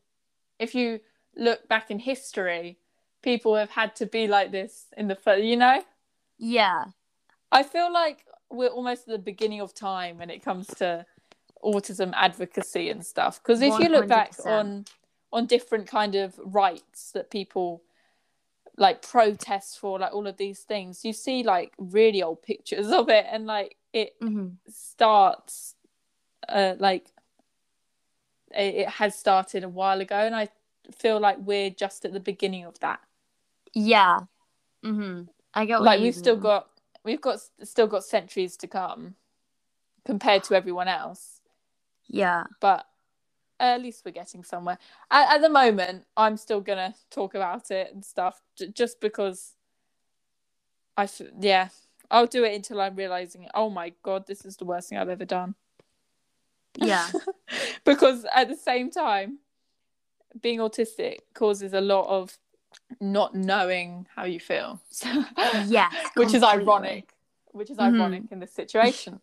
if 0.58 0.74
you 0.74 1.00
look 1.34 1.68
back 1.68 1.90
in 1.90 1.98
history, 1.98 2.78
people 3.22 3.54
have 3.56 3.70
had 3.70 3.94
to 3.96 4.06
be 4.06 4.26
like 4.26 4.50
this 4.50 4.86
in 4.96 5.08
the 5.08 5.14
first, 5.14 5.44
you 5.44 5.56
know? 5.56 5.84
Yeah. 6.38 6.86
I 7.52 7.62
feel 7.62 7.92
like 7.92 8.24
we're 8.50 8.68
almost 8.68 9.02
at 9.02 9.12
the 9.12 9.18
beginning 9.18 9.60
of 9.60 9.74
time 9.74 10.18
when 10.18 10.30
it 10.30 10.42
comes 10.42 10.66
to 10.68 11.04
autism 11.62 12.12
advocacy 12.14 12.88
and 12.88 13.04
stuff. 13.04 13.42
Because 13.42 13.60
if 13.60 13.78
you 13.78 13.88
look 13.88 14.08
back 14.08 14.34
on 14.44 14.86
on 15.32 15.46
different 15.46 15.86
kind 15.86 16.16
of 16.16 16.38
rights 16.42 17.12
that 17.12 17.30
people 17.30 17.82
like 18.76 19.02
protest 19.02 19.78
for, 19.78 19.98
like 19.98 20.12
all 20.12 20.26
of 20.26 20.36
these 20.38 20.60
things, 20.60 21.04
you 21.04 21.12
see 21.12 21.42
like 21.42 21.72
really 21.78 22.22
old 22.22 22.42
pictures 22.42 22.90
of 22.90 23.08
it, 23.08 23.26
and 23.30 23.46
like 23.46 23.76
it 23.92 24.14
hmm 24.20 24.48
starts, 24.68 25.74
uh, 26.48 26.74
like 26.78 27.06
it, 28.52 28.74
it 28.74 28.88
has 28.88 29.14
started 29.18 29.64
a 29.64 29.68
while 29.68 30.00
ago, 30.00 30.16
and 30.16 30.34
I 30.34 30.48
feel 30.96 31.20
like 31.20 31.38
we're 31.40 31.70
just 31.70 32.04
at 32.04 32.12
the 32.12 32.20
beginning 32.20 32.64
of 32.64 32.78
that. 32.80 33.00
Yeah. 33.74 34.20
hmm 34.82 35.22
I 35.54 35.64
get 35.66 35.82
like 35.82 36.00
we've 36.00 36.14
still 36.14 36.34
mean. 36.34 36.42
got 36.42 36.68
we've 37.04 37.20
got 37.20 37.38
still 37.62 37.86
got 37.86 38.04
centuries 38.04 38.56
to 38.58 38.66
come 38.66 39.14
compared 40.04 40.42
to 40.44 40.54
everyone 40.54 40.88
else 40.88 41.40
Yeah. 42.08 42.44
but 42.60 42.86
at 43.58 43.82
least 43.82 44.02
we're 44.04 44.12
getting 44.12 44.42
somewhere 44.44 44.78
at, 45.10 45.34
at 45.34 45.40
the 45.42 45.48
moment 45.48 46.06
i'm 46.16 46.36
still 46.36 46.60
gonna 46.60 46.94
talk 47.10 47.34
about 47.34 47.70
it 47.70 47.92
and 47.92 48.04
stuff 48.04 48.40
j- 48.56 48.68
just 48.68 49.00
because 49.00 49.54
i 50.96 51.04
f- 51.04 51.20
yeah 51.40 51.68
i'll 52.10 52.26
do 52.26 52.44
it 52.44 52.54
until 52.54 52.80
i'm 52.80 52.96
realizing 52.96 53.46
oh 53.54 53.70
my 53.70 53.92
god 54.02 54.26
this 54.26 54.44
is 54.44 54.56
the 54.56 54.64
worst 54.64 54.88
thing 54.88 54.98
i've 54.98 55.08
ever 55.08 55.24
done 55.24 55.54
Yeah. 56.76 57.08
because 57.84 58.24
at 58.34 58.48
the 58.48 58.56
same 58.56 58.90
time 58.90 59.38
being 60.40 60.60
autistic 60.60 61.18
causes 61.34 61.72
a 61.72 61.80
lot 61.80 62.06
of 62.08 62.38
not 63.00 63.34
knowing 63.34 64.06
how 64.14 64.24
you 64.24 64.38
feel 64.40 64.80
So- 64.90 65.24
Yes. 65.66 65.92
which 66.14 66.34
is 66.34 66.42
ironic 66.42 67.12
which 67.52 67.70
is 67.70 67.78
Mhm. 67.78 67.94
ironic 68.00 68.22
in 68.30 68.38
this 68.40 68.52
situation 68.52 69.20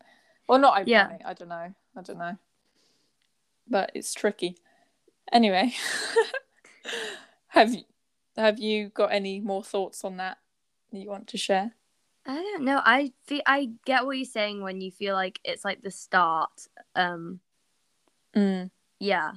or 0.47 0.59
not 0.59 0.73
ironic 0.73 0.87
Yeah. 0.89 1.17
i 1.25 1.33
don't 1.33 1.47
know 1.49 1.73
i 1.95 2.01
don't 2.01 2.17
know 2.19 2.37
but 3.69 3.91
it's 3.93 4.13
tricky 4.13 4.57
anyway 5.31 5.73
have 7.49 7.73
you 7.73 7.83
have 8.35 8.59
you 8.59 8.89
got 8.89 9.11
any 9.11 9.39
more 9.39 9.63
thoughts 9.63 10.03
on 10.03 10.17
that 10.17 10.37
that 10.91 10.99
you 10.99 11.09
want 11.09 11.27
to 11.27 11.37
share 11.37 11.71
I 12.27 12.35
don't 12.35 12.63
know. 12.63 12.81
I 12.83 13.13
feel 13.25 13.41
I 13.45 13.69
get 13.85 14.05
what 14.05 14.17
you're 14.17 14.25
saying 14.25 14.61
when 14.61 14.81
you 14.81 14.91
feel 14.91 15.15
like 15.15 15.39
it's 15.43 15.63
like 15.63 15.81
the 15.81 15.91
start. 15.91 16.67
Um. 16.95 17.39
Yeah. 18.99 19.31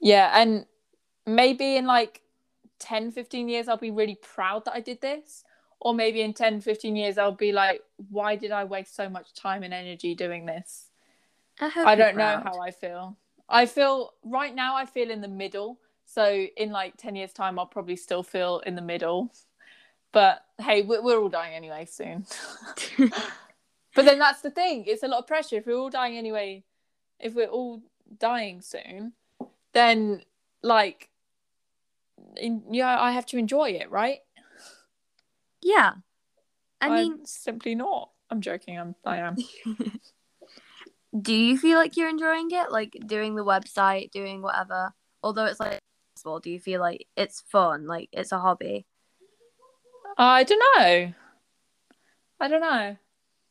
yeah 0.00 0.30
and 0.34 0.66
maybe 1.26 1.76
in 1.76 1.86
like 1.86 2.22
10 2.80 3.12
15 3.12 3.48
years 3.48 3.68
i'll 3.68 3.76
be 3.76 3.90
really 3.90 4.16
proud 4.16 4.64
that 4.64 4.74
i 4.74 4.80
did 4.80 5.00
this 5.00 5.44
or 5.80 5.94
maybe 5.94 6.20
in 6.22 6.32
10 6.32 6.60
15 6.60 6.96
years 6.96 7.18
i'll 7.18 7.30
be 7.30 7.52
like 7.52 7.82
why 8.10 8.34
did 8.34 8.50
i 8.50 8.64
waste 8.64 8.96
so 8.96 9.08
much 9.08 9.34
time 9.34 9.62
and 9.62 9.74
energy 9.74 10.14
doing 10.14 10.46
this 10.46 10.92
I, 11.60 11.92
I 11.92 11.94
don't 11.94 12.16
know 12.16 12.40
how 12.42 12.60
I 12.60 12.70
feel. 12.70 13.16
I 13.48 13.66
feel 13.66 14.12
right 14.24 14.54
now 14.54 14.76
I 14.76 14.86
feel 14.86 15.10
in 15.10 15.20
the 15.20 15.28
middle. 15.28 15.78
So 16.04 16.46
in 16.56 16.70
like 16.70 16.96
10 16.96 17.16
years 17.16 17.32
time 17.32 17.58
I'll 17.58 17.66
probably 17.66 17.96
still 17.96 18.22
feel 18.22 18.60
in 18.60 18.74
the 18.74 18.82
middle. 18.82 19.32
But 20.12 20.44
hey, 20.60 20.82
we're, 20.82 21.02
we're 21.02 21.18
all 21.18 21.28
dying 21.28 21.54
anyway 21.54 21.86
soon. 21.86 22.26
but 22.98 24.04
then 24.04 24.18
that's 24.18 24.42
the 24.42 24.50
thing. 24.50 24.84
It's 24.86 25.02
a 25.02 25.08
lot 25.08 25.20
of 25.20 25.26
pressure 25.26 25.56
if 25.56 25.66
we're 25.66 25.76
all 25.76 25.90
dying 25.90 26.16
anyway. 26.16 26.64
If 27.18 27.34
we're 27.34 27.46
all 27.46 27.82
dying 28.18 28.60
soon, 28.60 29.12
then 29.72 30.22
like 30.62 31.08
in, 32.36 32.62
yeah, 32.70 33.00
I 33.00 33.12
have 33.12 33.26
to 33.26 33.38
enjoy 33.38 33.70
it, 33.70 33.90
right? 33.90 34.18
yeah. 35.62 35.92
I 36.80 36.86
I'm 36.86 36.94
mean, 36.94 37.26
simply 37.26 37.74
not. 37.74 38.10
I'm 38.28 38.40
joking. 38.40 38.78
I'm 38.78 38.94
I 39.04 39.18
am. 39.18 39.36
do 41.20 41.32
you 41.32 41.56
feel 41.56 41.78
like 41.78 41.96
you're 41.96 42.08
enjoying 42.08 42.50
it? 42.50 42.72
Like 42.72 42.96
doing 43.06 43.36
the 43.36 43.44
website, 43.44 44.10
doing 44.10 44.42
whatever. 44.42 44.92
Although 45.22 45.44
it's 45.44 45.60
like 45.60 45.78
do 46.42 46.50
you 46.50 46.60
feel 46.60 46.80
like 46.80 47.06
it's 47.16 47.40
fun? 47.40 47.86
Like 47.86 48.08
it's 48.12 48.32
a 48.32 48.38
hobby? 48.38 48.86
I 50.18 50.44
don't 50.44 50.58
know. 50.76 51.12
I 52.40 52.48
don't 52.48 52.60
know. 52.60 52.96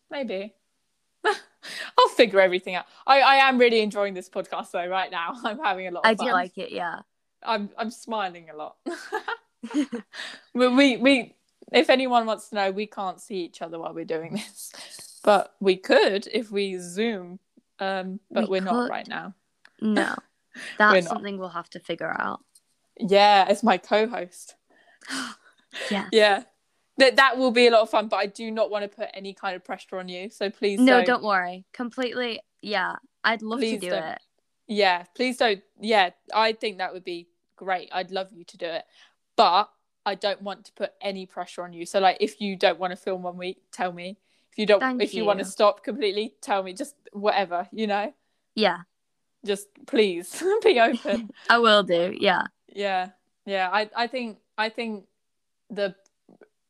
Maybe. 0.09 0.53
I'll 1.25 2.09
figure 2.15 2.41
everything 2.41 2.75
out. 2.75 2.85
I, 3.05 3.21
I 3.21 3.35
am 3.47 3.57
really 3.57 3.81
enjoying 3.81 4.13
this 4.13 4.29
podcast 4.29 4.71
though 4.71 4.87
right 4.87 5.09
now. 5.09 5.33
I'm 5.43 5.59
having 5.59 5.87
a 5.87 5.91
lot 5.91 5.99
of 5.99 6.03
fun. 6.05 6.13
I 6.13 6.15
fun. 6.15 6.27
do 6.27 6.33
like 6.33 6.57
it. 6.57 6.71
Yeah. 6.71 6.99
I'm 7.43 7.69
I'm 7.77 7.89
smiling 7.89 8.49
a 8.49 8.55
lot. 8.55 8.75
we, 10.53 10.67
we 10.67 10.97
we 10.97 11.35
if 11.71 11.89
anyone 11.89 12.25
wants 12.25 12.49
to 12.49 12.55
know, 12.55 12.71
we 12.71 12.85
can't 12.85 13.19
see 13.19 13.37
each 13.37 13.61
other 13.61 13.79
while 13.79 13.93
we're 13.93 14.05
doing 14.05 14.33
this. 14.33 14.71
But 15.23 15.55
we 15.59 15.77
could 15.77 16.27
if 16.31 16.51
we 16.51 16.77
zoom. 16.77 17.39
Um 17.79 18.19
but 18.29 18.49
We 18.49 18.59
are 18.59 18.61
not 18.61 18.89
right 18.89 19.07
now. 19.07 19.33
No, 19.79 20.15
that's 20.77 21.07
something 21.07 21.39
we'll 21.39 21.49
have 21.49 21.69
to 21.71 21.79
figure 21.79 22.13
out. 22.19 22.41
Yeah, 22.99 23.45
as 23.47 23.63
my 23.63 23.77
co-host. 23.77 24.55
Yeah. 25.89 26.09
Yeah. 26.11 26.43
That 26.97 27.15
that 27.15 27.37
will 27.37 27.51
be 27.51 27.67
a 27.67 27.71
lot 27.71 27.81
of 27.81 27.89
fun, 27.89 28.07
but 28.07 28.17
I 28.17 28.25
do 28.25 28.51
not 28.51 28.69
want 28.69 28.83
to 28.83 28.89
put 28.89 29.09
any 29.13 29.33
kind 29.33 29.55
of 29.55 29.63
pressure 29.63 29.97
on 29.97 30.09
you. 30.09 30.29
So 30.29 30.49
please 30.49 30.79
No, 30.79 30.97
don't, 30.97 31.05
don't 31.05 31.23
worry. 31.23 31.65
Completely. 31.73 32.41
Yeah, 32.61 32.95
I'd 33.23 33.41
love 33.41 33.59
Please 33.59 33.79
to 33.79 33.85
do 33.87 33.89
don't. 33.89 34.03
it. 34.03 34.19
Yeah, 34.67 35.03
please 35.15 35.37
don't. 35.37 35.61
Yeah, 35.79 36.11
I 36.33 36.53
think 36.53 36.77
that 36.77 36.93
would 36.93 37.03
be 37.03 37.27
great. 37.55 37.89
I'd 37.91 38.11
love 38.11 38.27
you 38.31 38.43
to 38.45 38.57
do 38.57 38.65
it. 38.65 38.83
But 39.35 39.69
I 40.05 40.15
don't 40.15 40.41
want 40.41 40.65
to 40.65 40.73
put 40.73 40.91
any 41.01 41.25
pressure 41.25 41.63
on 41.63 41.73
you. 41.73 41.85
So 41.85 41.99
like 41.99 42.17
if 42.19 42.41
you 42.41 42.55
don't 42.55 42.79
want 42.79 42.91
to 42.91 42.97
film 42.97 43.23
one 43.23 43.37
week, 43.37 43.61
tell 43.71 43.91
me. 43.91 44.17
If 44.51 44.57
you 44.57 44.65
don't 44.65 44.81
Thank 44.81 45.01
if 45.01 45.13
you, 45.13 45.23
want 45.23 45.39
to 45.39 45.45
stop 45.45 45.81
completely, 45.83 46.35
tell 46.41 46.61
me. 46.61 46.73
Just 46.73 46.95
whatever, 47.13 47.69
you 47.71 47.87
know? 47.87 48.13
Yeah, 48.53 48.79
Just 49.45 49.69
please 49.87 50.43
be 50.63 50.77
open. 50.79 51.29
I 51.49 51.57
will 51.59 51.83
do. 51.83 52.13
Yeah. 52.19 52.47
yeah. 52.67 53.09
Yeah. 53.45 53.69
I, 53.71 53.89
I 53.95 54.07
think 54.07 54.39
I 54.57 54.67
think 54.67 55.05
the 55.69 55.95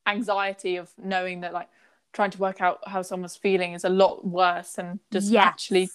anxiety 0.08 0.78
of 0.78 0.92
knowing 0.98 1.42
that 1.42 1.54
like 1.54 1.70
trying 2.14 2.32
to 2.32 2.38
work 2.40 2.62
out 2.62 2.80
how 2.88 3.02
someone's 3.02 3.36
feeling 3.36 3.74
is 3.74 3.84
a 3.84 3.90
lot 3.90 4.26
worse 4.26 4.74
than 4.74 5.00
just 5.12 5.32
Yes. 5.32 5.46
actually 5.48 5.90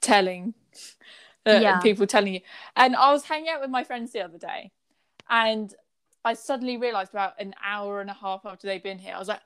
telling 0.00 0.54
uh, 1.46 1.60
Yeah. 1.60 1.78
people 1.80 2.06
telling 2.06 2.34
you 2.34 2.40
and 2.76 2.96
i 2.96 3.12
was 3.12 3.24
hanging 3.24 3.48
out 3.50 3.60
with 3.60 3.70
my 3.70 3.84
friends 3.84 4.12
the 4.12 4.20
other 4.20 4.38
day 4.38 4.70
and 5.28 5.74
i 6.24 6.32
suddenly 6.34 6.76
realized 6.76 7.10
about 7.12 7.34
an 7.38 7.54
hour 7.62 8.00
and 8.00 8.10
a 8.10 8.14
half 8.14 8.44
after 8.46 8.66
they'd 8.66 8.82
been 8.82 8.98
here 8.98 9.14
i 9.14 9.18
was 9.18 9.28
like 9.28 9.40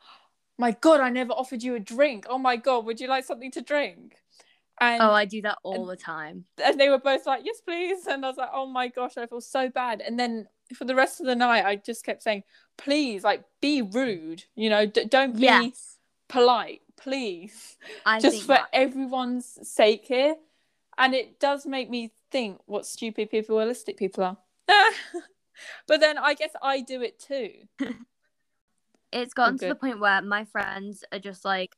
my 0.58 0.70
god 0.80 1.00
i 1.00 1.10
never 1.10 1.32
offered 1.32 1.62
you 1.62 1.74
a 1.74 1.80
drink 1.80 2.24
oh 2.28 2.38
my 2.38 2.56
god 2.56 2.84
would 2.86 3.00
you 3.00 3.08
like 3.08 3.24
something 3.24 3.50
to 3.50 3.60
drink 3.60 4.16
and 4.80 5.02
Oh, 5.02 5.10
I 5.10 5.24
do 5.24 5.42
that 5.42 5.58
all 5.64 5.86
the 5.86 5.96
time. 5.96 6.44
and 6.62 6.78
they 6.78 6.88
were 6.88 6.98
both 7.00 7.26
like, 7.26 7.44
"Yes, 7.44 7.60
please." 7.60 8.06
And 8.06 8.24
I 8.24 8.28
was 8.28 8.36
like, 8.36 8.50
"Oh 8.52 8.66
my 8.66 8.86
gosh, 8.86 9.16
I 9.16 9.26
feel 9.26 9.40
so 9.40 9.68
bad." 9.68 10.00
And 10.00 10.18
then 10.18 10.46
for 10.74 10.84
the 10.84 10.94
rest 10.94 11.20
of 11.20 11.26
the 11.26 11.34
night, 11.36 11.64
I 11.64 11.76
just 11.76 12.04
kept 12.04 12.22
saying, 12.22 12.44
"Please, 12.76 13.24
like, 13.24 13.44
be 13.60 13.82
rude. 13.82 14.44
You 14.54 14.70
know, 14.70 14.86
d- 14.86 15.04
don't 15.04 15.34
be 15.36 15.42
Yes. 15.42 15.98
polite, 16.28 16.82
please, 16.96 17.76
I 18.04 18.20
just 18.20 18.42
for 18.42 18.48
that- 18.48 18.68
everyone's 18.72 19.58
sake 19.68 20.04
here." 20.06 20.36
And 20.96 21.14
it 21.14 21.38
does 21.38 21.64
make 21.64 21.88
me 21.88 22.12
think 22.30 22.60
what 22.66 22.84
stupid 22.86 23.30
people, 23.30 23.56
allistic 23.56 23.96
people 23.96 24.24
are. 24.24 24.36
but 25.86 26.00
then 26.00 26.18
I 26.18 26.34
guess 26.34 26.50
I 26.60 26.80
do 26.80 27.02
it 27.02 27.18
too. 27.18 27.68
it's 29.12 29.32
gotten 29.32 29.58
to 29.58 29.68
the 29.68 29.74
point 29.74 30.00
where 30.00 30.20
my 30.22 30.44
friends 30.44 31.04
are 31.12 31.18
just 31.18 31.44
like, 31.44 31.76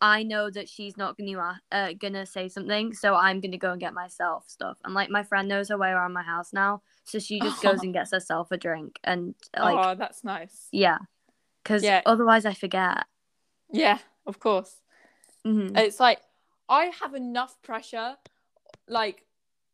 I 0.00 0.22
know 0.22 0.48
that 0.50 0.68
she's 0.68 0.96
not 0.96 1.16
gonna 1.18 1.60
uh, 1.72 1.92
gonna 1.98 2.24
say 2.24 2.48
something, 2.48 2.92
so 2.94 3.14
I'm 3.14 3.40
gonna 3.40 3.58
go 3.58 3.72
and 3.72 3.80
get 3.80 3.94
myself 3.94 4.48
stuff. 4.48 4.78
And 4.84 4.94
like 4.94 5.10
my 5.10 5.22
friend 5.24 5.48
knows 5.48 5.68
her 5.70 5.78
way 5.78 5.90
around 5.90 6.12
my 6.12 6.22
house 6.22 6.52
now, 6.52 6.82
so 7.04 7.18
she 7.18 7.40
just 7.46 7.60
goes 7.62 7.80
Oh. 7.80 7.82
and 7.82 7.92
gets 7.92 8.12
herself 8.12 8.52
a 8.52 8.56
drink. 8.56 8.98
And 9.04 9.34
like, 9.58 9.78
oh, 9.78 9.94
that's 9.96 10.22
nice. 10.22 10.68
yeah, 10.72 10.98
because 11.62 11.82
Yeah. 11.82 12.02
otherwise 12.06 12.46
I 12.46 12.54
forget. 12.54 13.06
Yeah, 13.72 13.98
of 14.26 14.38
course. 14.38 14.76
Mhm. 15.44 15.76
It's 15.76 15.98
like 16.00 16.20
I 16.68 16.86
have 17.00 17.14
enough 17.14 17.60
pressure, 17.62 18.16
like 18.86 19.24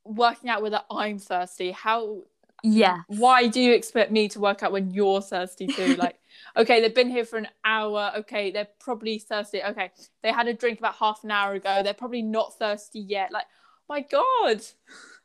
working 0.04 0.48
out 0.48 0.62
whether 0.62 0.82
I'm 0.90 1.18
thirsty. 1.18 1.70
How? 1.72 2.22
Yeah. 2.66 3.02
Why 3.08 3.46
do 3.46 3.60
you 3.60 3.74
expect 3.74 4.10
me 4.10 4.26
to 4.30 4.40
work 4.40 4.62
out 4.62 4.72
when 4.72 4.90
you're 4.90 5.20
thirsty 5.20 5.66
too? 5.66 5.96
Like, 5.98 6.18
okay, 6.56 6.80
they've 6.80 6.94
been 6.94 7.10
here 7.10 7.26
for 7.26 7.36
an 7.36 7.48
hour. 7.62 8.10
Okay, 8.16 8.50
they're 8.50 8.68
probably 8.80 9.18
thirsty. 9.18 9.62
Okay, 9.62 9.90
they 10.22 10.32
had 10.32 10.48
a 10.48 10.54
drink 10.54 10.78
about 10.78 10.94
half 10.94 11.22
an 11.24 11.30
hour 11.30 11.52
ago. 11.52 11.82
They're 11.82 11.92
probably 11.92 12.22
not 12.22 12.58
thirsty 12.58 13.00
yet. 13.00 13.30
Like, 13.30 13.44
my 13.86 14.00
God, 14.00 14.62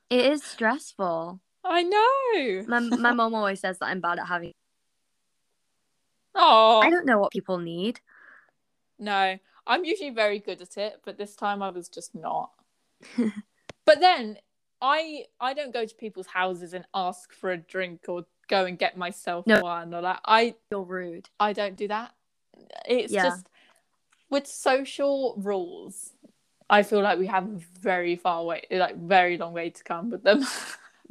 It 0.10 0.25
is 0.25 0.43
stressful. 0.43 1.39
I 1.63 1.84
know. 1.84 2.65
My 2.67 2.79
my 2.98 3.13
mom 3.13 3.34
always 3.34 3.62
says 3.62 3.79
that 3.79 3.86
I'm 3.86 4.01
bad 4.01 4.19
at 4.19 4.27
having. 4.27 4.51
Oh 6.36 6.81
I 6.81 6.89
don't 6.89 7.05
know 7.05 7.19
what 7.19 7.31
people 7.31 7.58
need. 7.58 8.01
no, 9.00 9.38
I'm 9.65 9.86
usually 9.86 10.10
very 10.10 10.39
good 10.39 10.62
at 10.62 10.77
it, 10.77 11.01
but 11.05 11.17
this 11.17 11.36
time 11.38 11.63
I 11.63 11.69
was 11.69 11.88
just 11.89 12.13
not. 12.15 12.51
but 13.86 14.00
then 14.01 14.38
I 14.82 15.26
I 15.40 15.54
don't 15.54 15.74
go 15.74 15.86
to 15.86 15.96
people's 15.96 16.28
houses 16.28 16.74
and 16.74 16.86
ask 16.94 17.34
for 17.34 17.52
a 17.52 17.58
drink 17.58 18.06
or 18.08 18.26
go 18.48 18.66
and 18.66 18.78
get 18.78 18.98
myself 18.98 19.46
No. 19.48 19.62
one 19.62 19.94
or 19.94 20.02
that. 20.02 20.22
I 20.26 20.56
You're 20.72 20.84
rude. 20.84 21.30
I 21.40 21.54
don't 21.54 21.76
do 21.76 21.88
that. 21.90 22.14
It's 22.88 23.14
Yeah. 23.14 23.24
just 23.24 23.48
with 24.30 24.48
social 24.48 25.36
rules. 25.38 26.14
I 26.70 26.84
feel 26.84 27.02
like 27.02 27.18
we 27.18 27.26
have 27.28 27.46
a 27.46 27.60
very 27.82 28.16
far 28.16 28.44
way, 28.44 28.64
like 28.72 28.96
very 28.98 29.38
long 29.38 29.54
way 29.54 29.70
to 29.72 29.84
come 29.84 30.10
with 30.10 30.24
them. 30.24 30.46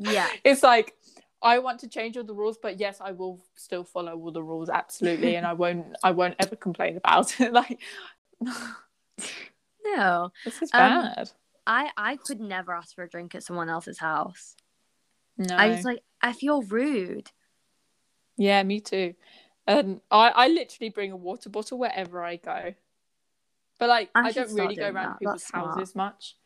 Yeah. 0.00 0.28
it's 0.44 0.62
like 0.62 0.94
I 1.42 1.58
want 1.58 1.80
to 1.80 1.88
change 1.88 2.16
all 2.16 2.22
the 2.22 2.34
rules, 2.34 2.56
but 2.56 2.78
yes, 2.78 3.00
I 3.00 3.10
will 3.10 3.40
still 3.56 3.82
follow 3.82 4.16
all 4.16 4.30
the 4.30 4.42
rules 4.42 4.68
absolutely, 4.68 5.34
and 5.34 5.44
I 5.44 5.52
won't. 5.62 5.86
I 6.04 6.12
won't 6.12 6.36
ever 6.38 6.54
complain 6.54 6.96
about 6.96 7.40
it. 7.40 7.52
like 7.60 7.80
No, 9.84 10.30
this 10.44 10.62
is 10.62 10.70
Um, 10.72 11.12
bad. 11.16 11.30
I 11.68 11.90
I 11.96 12.16
could 12.16 12.40
never 12.40 12.72
ask 12.72 12.94
for 12.94 13.04
a 13.04 13.08
drink 13.08 13.34
at 13.34 13.44
someone 13.44 13.68
else's 13.68 13.98
house. 13.98 14.56
no. 15.36 15.54
I 15.54 15.68
was 15.68 15.84
like 15.84 16.02
I 16.20 16.32
feel 16.32 16.62
rude. 16.62 17.30
Yeah, 18.36 18.62
me 18.62 18.80
too. 18.80 19.14
And 19.66 20.00
I, 20.10 20.30
I 20.30 20.48
literally 20.48 20.88
bring 20.88 21.12
a 21.12 21.16
water 21.16 21.50
bottle 21.50 21.78
wherever 21.78 22.24
I 22.24 22.36
go. 22.36 22.74
But 23.78 23.88
like 23.90 24.10
I 24.14 24.28
I, 24.28 24.32
don't 24.32 24.52
really 24.54 24.76
go 24.76 24.84
around 24.84 25.10
that. 25.10 25.18
people's 25.18 25.42
That's 25.42 25.48
smart. 25.48 25.78
houses 25.78 25.94
much. 25.94 26.36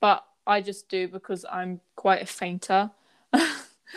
But 0.00 0.24
I 0.46 0.60
just 0.60 0.88
do 0.88 1.06
because 1.08 1.46
I'm 1.50 1.80
quite 1.96 2.22
a 2.22 2.26
fainter. 2.26 2.90
Uh, 3.32 3.46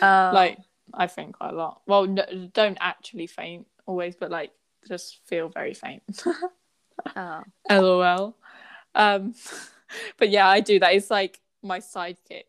like 0.00 0.58
I 0.94 1.06
faint 1.08 1.34
quite 1.34 1.52
a 1.52 1.56
lot. 1.56 1.82
Well, 1.86 2.06
no, 2.06 2.24
don't 2.54 2.78
actually 2.80 3.26
faint 3.26 3.66
always, 3.84 4.14
but 4.14 4.30
like 4.30 4.52
just 4.86 5.18
feel 5.26 5.48
very 5.48 5.74
faint. 5.74 6.02
oh. 7.16 7.42
LOL. 7.70 8.36
Um, 8.94 9.34
but 10.16 10.30
yeah, 10.30 10.48
I 10.48 10.60
do 10.60 10.78
that. 10.80 10.94
It's 10.94 11.10
like 11.10 11.40
my 11.62 11.80
sidekick. 11.80 12.44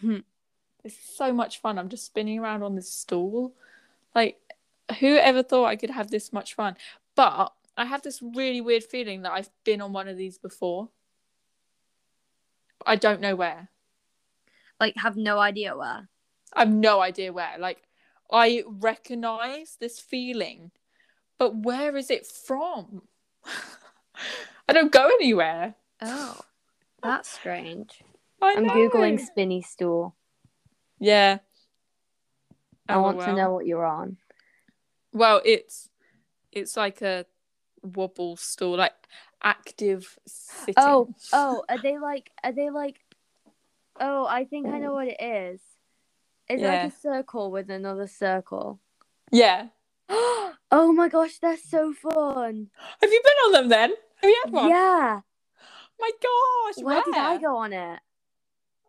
Hmm. 0.00 0.18
it's 0.84 0.96
so 1.16 1.32
much 1.32 1.60
fun. 1.60 1.78
I'm 1.78 1.88
just 1.88 2.04
spinning 2.04 2.38
around 2.38 2.62
on 2.62 2.74
this 2.74 2.92
stool. 2.92 3.54
Like, 4.14 4.38
who 5.00 5.16
ever 5.16 5.42
thought 5.42 5.64
I 5.64 5.76
could 5.76 5.90
have 5.90 6.10
this 6.10 6.32
much 6.32 6.54
fun? 6.54 6.76
But 7.14 7.52
I 7.76 7.86
have 7.86 8.02
this 8.02 8.20
really 8.22 8.60
weird 8.60 8.84
feeling 8.84 9.22
that 9.22 9.32
I've 9.32 9.50
been 9.64 9.80
on 9.80 9.92
one 9.92 10.08
of 10.08 10.16
these 10.16 10.38
before. 10.38 10.90
I 12.84 12.96
don't 12.96 13.20
know 13.20 13.36
where. 13.36 13.68
like 14.78 14.96
have 14.96 15.16
no 15.16 15.38
idea 15.38 15.76
where. 15.76 16.08
I 16.52 16.60
have 16.60 16.70
no 16.72 17.00
idea 17.00 17.32
where. 17.32 17.56
Like, 17.58 17.82
I 18.30 18.64
recognize 18.66 19.76
this 19.80 19.98
feeling, 19.98 20.70
but 21.38 21.56
where 21.56 21.96
is 21.96 22.10
it 22.10 22.26
from? 22.26 23.02
I 24.68 24.72
don't 24.72 24.92
go 24.92 25.06
anywhere. 25.06 25.74
Oh, 26.02 26.38
that's 27.02 27.30
strange. 27.30 28.02
I 28.42 28.54
I'm 28.54 28.66
know. 28.66 28.72
googling 28.74 29.20
spinny 29.20 29.62
stool. 29.62 30.14
Yeah. 31.00 31.38
I 32.88 32.98
want 32.98 33.20
to 33.22 33.32
know 33.34 33.50
what 33.52 33.66
you're 33.66 33.84
on. 33.84 34.18
Well, 35.12 35.40
it's 35.44 35.88
it's 36.52 36.76
like 36.76 37.02
a 37.02 37.26
wobble 37.82 38.36
stool, 38.36 38.76
like 38.76 38.94
active 39.42 40.18
sitting. 40.26 40.74
Oh, 40.76 41.08
oh, 41.32 41.64
are 41.68 41.78
they 41.78 41.98
like? 41.98 42.30
Are 42.44 42.52
they 42.52 42.70
like? 42.70 42.96
Oh, 43.98 44.26
I 44.26 44.44
think 44.44 44.66
I 44.66 44.78
know 44.78 44.92
what 44.92 45.08
it 45.08 45.20
is. 45.20 45.60
It's 46.48 46.62
Yeah. 46.62 46.68
like 46.68 46.92
a 46.92 46.96
circle 46.96 47.50
with 47.50 47.70
another 47.70 48.06
circle. 48.06 48.80
yeah. 49.32 49.68
oh 50.08 50.92
my 50.94 51.08
gosh, 51.08 51.38
they're 51.38 51.56
so 51.56 51.92
fun. 51.92 52.68
Have 53.00 53.10
you 53.10 53.22
been 53.24 53.46
on 53.46 53.52
them 53.52 53.68
then? 53.68 53.90
Have 54.22 54.30
you 54.30 54.42
had 54.44 54.52
one? 54.52 54.68
Yeah. 54.70 55.20
My 55.98 56.10
gosh, 56.22 56.84
Where, 56.84 56.96
where, 56.96 57.02
did 57.04 57.14
I 57.14 57.38
go 57.38 57.56
on 57.56 57.72
it? 57.72 58.00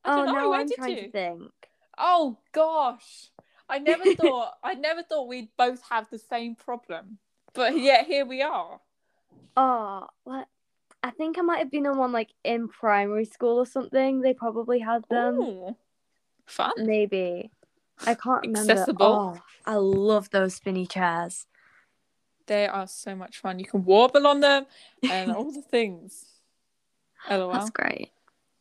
I 0.04 0.22
oh 0.22 0.26
know, 0.26 0.34
no, 0.34 0.50
where 0.50 0.60
I'm 0.60 0.68
did 0.68 0.76
trying 0.76 0.96
you? 0.98 1.04
to 1.04 1.12
think. 1.12 1.52
Oh 1.98 2.38
gosh, 2.52 3.30
I 3.70 3.80
never 3.80 4.06
thought 4.16 4.54
I 4.64 4.74
never 4.74 5.04
thought 5.04 5.28
we'd 5.28 5.50
both 5.58 5.82
have 5.90 6.10
the 6.10 6.20
same 6.20 6.56
problem, 6.56 7.20
but 7.54 7.78
yet 7.78 8.06
here 8.06 8.26
we 8.26 8.42
are. 8.42 8.80
Oh, 9.56 10.08
what? 10.24 10.48
I 11.04 11.12
think 11.12 11.38
I 11.38 11.42
might 11.42 11.60
have 11.60 11.72
been 11.72 11.88
on 11.88 11.98
one 11.98 12.12
like 12.12 12.30
in 12.44 12.68
primary 12.68 13.26
school 13.26 13.58
or 13.58 13.66
something. 13.66 14.22
They 14.22 14.34
probably 14.34 14.80
had 14.80 15.04
them. 15.10 15.36
Ooh, 15.36 15.78
fun. 16.46 16.72
Maybe. 16.78 17.52
I 18.06 18.14
can't 18.14 18.46
remember. 18.46 18.74
Accessible. 18.74 19.06
Oh, 19.06 19.42
I 19.66 19.76
love 19.76 20.30
those 20.30 20.56
spinny 20.56 20.86
chairs. 20.86 21.48
They 22.46 22.68
are 22.68 22.88
so 22.88 23.16
much 23.16 23.40
fun. 23.40 23.60
You 23.60 23.66
can 23.66 23.84
warble 23.84 24.28
on 24.28 24.40
them 24.40 24.66
and 25.10 25.32
all 25.32 25.52
the 25.52 25.62
things. 25.62 26.26
LOL. 27.30 27.52
That's 27.52 27.70
great. 27.70 28.12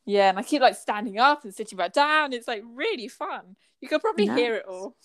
Yeah, 0.04 0.28
and 0.28 0.38
I 0.38 0.42
keep 0.42 0.62
like 0.62 0.76
standing 0.76 1.18
up 1.18 1.44
and 1.44 1.54
sitting 1.54 1.76
back 1.76 1.92
down. 1.92 2.32
It's 2.32 2.46
like 2.46 2.62
really 2.74 3.08
fun. 3.08 3.56
You 3.80 3.88
can 3.88 4.00
probably 4.00 4.26
hear 4.28 4.54
it 4.54 4.64
all. 4.66 4.96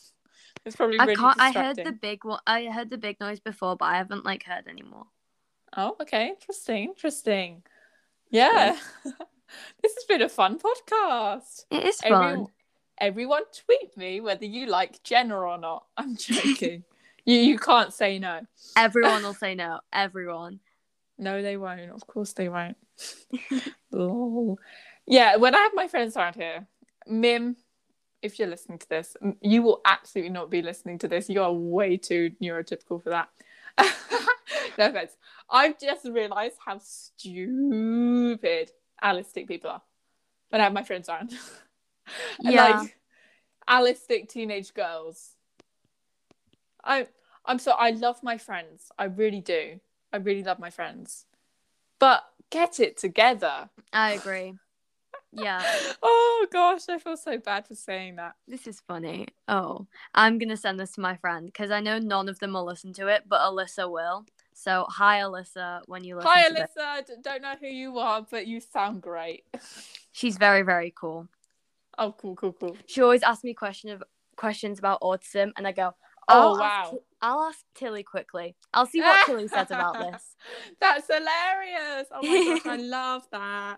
It's 0.65 0.76
probably 0.76 1.00
I 1.00 1.06
really 1.06 1.15
can't. 1.15 1.39
I 1.39 1.52
heard 1.52 1.78
the 1.78 1.91
big 1.91 2.24
one. 2.24 2.39
I 2.45 2.65
heard 2.65 2.89
the 2.89 2.97
big 2.97 3.19
noise 3.19 3.39
before, 3.39 3.76
but 3.76 3.86
I 3.86 3.97
haven't 3.97 4.26
like 4.26 4.43
heard 4.43 4.67
anymore. 4.67 5.06
Oh, 5.76 5.95
okay. 6.02 6.30
Interesting. 6.30 6.84
Interesting. 6.89 7.63
Yeah. 8.30 8.78
this 9.04 9.93
has 9.95 10.04
been 10.08 10.21
a 10.21 10.30
fun 10.30 10.60
podcast. 10.60 11.65
It 11.71 11.84
is 11.84 12.00
fun. 12.02 12.47
everyone 13.00 13.43
tweet 13.65 13.97
me 13.97 14.21
whether 14.21 14.45
you 14.45 14.67
like 14.67 15.02
Jenna 15.04 15.39
or 15.39 15.58
not. 15.58 15.86
I'm 15.97 16.15
joking. 16.15 16.84
you 17.26 17.38
you 17.38 17.58
can't 17.58 17.93
say 17.93 18.19
no. 18.19 18.41
Everyone 18.78 19.24
will 19.24 19.34
say 19.34 19.56
no. 19.56 19.80
Everyone. 19.91 20.60
No, 21.17 21.41
they 21.41 21.58
won't. 21.58 21.91
Of 21.91 22.06
course 22.08 22.34
they 22.34 22.50
won't. 22.50 22.78
Lol. 23.91 24.57
Yeah, 25.05 25.35
when 25.37 25.55
I 25.55 25.59
have 25.59 25.71
my 25.73 25.87
friends 25.87 26.15
around 26.15 26.35
here, 26.35 26.67
Mim, 27.07 27.55
if 28.21 28.37
you're 28.37 28.47
listening 28.47 28.77
to 28.79 28.89
this, 28.89 29.17
you 29.41 29.63
will 29.63 29.81
absolutely 29.85 30.31
not 30.31 30.49
be 30.49 30.61
listening 30.61 30.99
to 30.99 31.07
this. 31.07 31.29
You 31.29 31.41
are 31.41 31.51
way 31.51 31.97
too 31.97 32.31
neurotypical 32.41 33.03
for 33.03 33.09
that. 33.09 33.29
no 34.77 34.87
offense. 34.87 35.17
I've 35.49 35.79
just 35.79 36.05
realised 36.05 36.57
how 36.63 36.79
stupid 36.79 38.71
allistic 39.03 39.47
people 39.47 39.71
are 39.71 39.81
when 40.49 40.61
I 40.61 40.65
have 40.65 40.73
my 40.73 40.83
friends 40.83 41.09
around. 41.09 41.33
Yeah. 42.41 42.81
like 42.81 42.97
allistic 43.69 44.27
teenage 44.27 44.73
girls. 44.73 45.35
I 46.83 47.07
I'm 47.45 47.59
so 47.59 47.71
I 47.71 47.91
love 47.91 48.21
my 48.21 48.37
friends. 48.37 48.91
I 48.97 49.05
really 49.05 49.39
do. 49.39 49.79
I 50.11 50.17
really 50.17 50.43
love 50.43 50.59
my 50.59 50.71
friends. 50.71 51.25
But 51.99 52.23
get 52.51 52.79
it 52.79 52.97
together. 52.97 53.69
I 53.91 54.11
agree. 54.11 54.53
Yeah, 55.33 55.63
Oh 56.03 56.45
gosh, 56.51 56.89
I 56.89 56.97
feel 56.99 57.15
so 57.15 57.37
bad 57.37 57.65
for 57.67 57.73
saying 57.75 58.17
that. 58.17 58.33
this 58.47 58.67
is 58.67 58.81
funny. 58.87 59.27
Oh, 59.47 59.87
I'm 60.13 60.37
gonna 60.37 60.57
send 60.57 60.79
this 60.79 60.91
to 60.93 61.01
my 61.01 61.15
friend 61.15 61.45
because 61.45 61.71
I 61.71 61.79
know 61.79 61.99
none 61.99 62.27
of 62.29 62.39
them 62.39 62.53
will 62.53 62.65
listen 62.65 62.91
to 62.93 63.07
it, 63.07 63.23
but 63.27 63.39
Alyssa 63.39 63.89
will. 63.89 64.25
So 64.53 64.85
hi, 64.89 65.21
Alyssa. 65.21 65.81
When 65.87 66.03
you 66.03 66.15
listen 66.15 66.29
Hi. 66.31 66.49
Alyssa. 66.49 67.07
D- 67.07 67.13
don't 67.21 67.41
know 67.41 67.55
who 67.59 67.67
you 67.67 67.97
are, 67.97 68.25
but 68.29 68.45
you 68.45 68.59
sound 68.59 69.01
great. 69.01 69.45
she's 70.11 70.37
very 70.37 70.61
very 70.63 70.93
cool. 70.95 71.27
Oh, 71.97 72.13
cool, 72.17 72.35
cool, 72.35 72.53
cool. 72.53 72.77
She 72.85 73.01
always 73.01 73.23
asks 73.23 73.43
me 73.43 73.53
question 73.53 73.89
of 73.91 74.03
questions 74.35 74.79
about 74.79 75.01
autism, 75.01 75.51
and 75.55 75.67
I 75.67 75.71
go, 75.71 75.93
Oh, 76.27 76.53
I'll 76.53 76.60
wow. 76.60 76.81
Ask, 76.84 76.93
I'll 77.21 77.43
ask 77.43 77.60
Tilly 77.75 78.03
quickly. 78.03 78.55
I'll 78.73 78.86
see 78.86 79.01
what 79.01 79.25
Tilly 79.25 79.47
says 79.47 79.71
about 79.71 79.99
this. 80.12 80.36
That's 80.79 81.07
hilarious. 81.07 82.07
Oh 82.12 82.21
my 82.21 82.57
gosh, 82.57 82.65
I 82.65 82.75
love 82.81 83.27
that. 83.31 83.77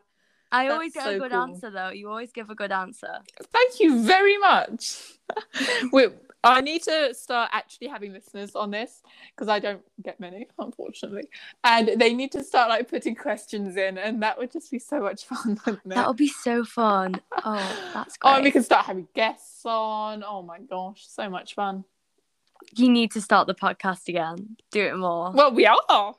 I 0.52 0.66
That's 0.66 0.74
always 0.74 0.94
get 0.94 1.04
so 1.04 1.16
a 1.16 1.20
good 1.20 1.32
cool. 1.32 1.42
answer 1.42 1.72
though. 1.72 1.90
You 1.90 2.10
always 2.10 2.32
give 2.32 2.50
a 2.52 2.56
good 2.56 2.72
answer. 2.72 3.20
Thank 3.52 3.80
you 3.80 4.04
very 4.04 4.38
much. 4.38 5.14
we, 5.92 6.10
I 6.44 6.62
need 6.62 6.84
to 6.84 7.14
start 7.16 7.50
actually 7.54 7.88
having 7.88 8.14
listeners 8.14 8.56
on 8.56 8.70
this 8.70 9.02
because 9.36 9.48
I 9.48 9.60
don't 9.60 9.82
get 10.04 10.20
many, 10.20 10.48
unfortunately. 10.60 11.24
And 11.64 12.00
they 12.00 12.14
need 12.14 12.32
to 12.34 12.44
start 12.44 12.70
like 12.70 12.90
putting 12.90 13.16
questions 13.16 13.78
in, 13.78 13.98
and 13.98 14.22
that 14.22 14.38
would 14.38 14.52
just 14.52 14.70
be 14.70 14.78
so 14.78 15.00
much 15.00 15.26
fun. 15.26 15.60
That 15.86 16.08
would 16.08 16.18
be 16.18 16.28
so 16.28 16.66
fun. 16.66 17.20
Oh, 17.44 17.92
that's 17.94 18.18
great. 18.18 18.32
Oh, 18.32 18.42
we 18.42 18.52
can 18.52 18.62
start 18.62 18.86
having 18.86 19.08
guests 19.16 19.66
on. 19.66 20.24
Oh 20.24 20.44
my 20.44 20.60
gosh, 20.60 21.06
so 21.08 21.30
much 21.30 21.56
fun. 21.56 21.86
You 22.76 22.90
need 22.90 23.12
to 23.12 23.22
start 23.22 23.48
the 23.48 23.54
podcast 23.56 24.08
again. 24.08 24.58
Do 24.72 24.82
it 24.82 24.96
more. 24.98 25.32
Well, 25.32 25.52
we 25.54 25.66
are. 25.66 26.16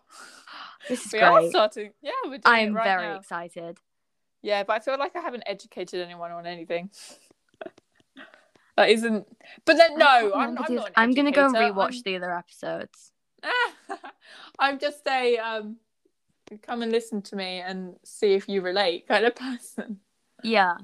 this 0.88 1.07
is 1.07 1.12
We 1.12 1.20
are 1.20 1.48
starting. 1.48 1.92
Yeah, 2.02 2.12
we're 2.24 2.30
doing 2.30 2.42
I 2.44 2.61
am 2.61 2.74
right 2.74 2.85
very 2.85 3.09
now. 3.09 3.16
excited. 3.16 3.78
Yeah, 4.42 4.62
but 4.64 4.74
I 4.74 4.78
feel 4.80 4.98
like 4.98 5.16
I 5.16 5.20
haven't 5.20 5.44
educated 5.46 6.00
anyone 6.00 6.30
on 6.30 6.46
anything. 6.46 6.90
that 8.76 8.88
isn't. 8.90 9.26
But 9.64 9.76
then 9.76 9.96
no, 9.96 10.33
I'm, 10.35 10.59
I'm 10.59 10.74
not. 10.74 10.90
I'm 10.96 11.12
gonna 11.14 11.33
go 11.33 11.46
and 11.46 11.54
rewatch 11.54 11.92
I'm- 11.94 12.02
the 12.04 12.16
other 12.16 12.37
episodes. 12.37 13.12
I'm 14.59 14.78
just 14.78 15.07
a 15.07 15.38
um, 15.38 15.76
come 16.62 16.83
and 16.83 16.90
listen 16.92 17.22
to 17.22 17.37
me 17.37 17.61
and 17.61 17.96
see 18.04 18.35
if 18.35 18.48
you 18.48 18.61
relate 18.62 19.07
kind 19.09 19.24
of 19.24 19.35
person. 19.37 20.00
Yeah. 20.42 20.76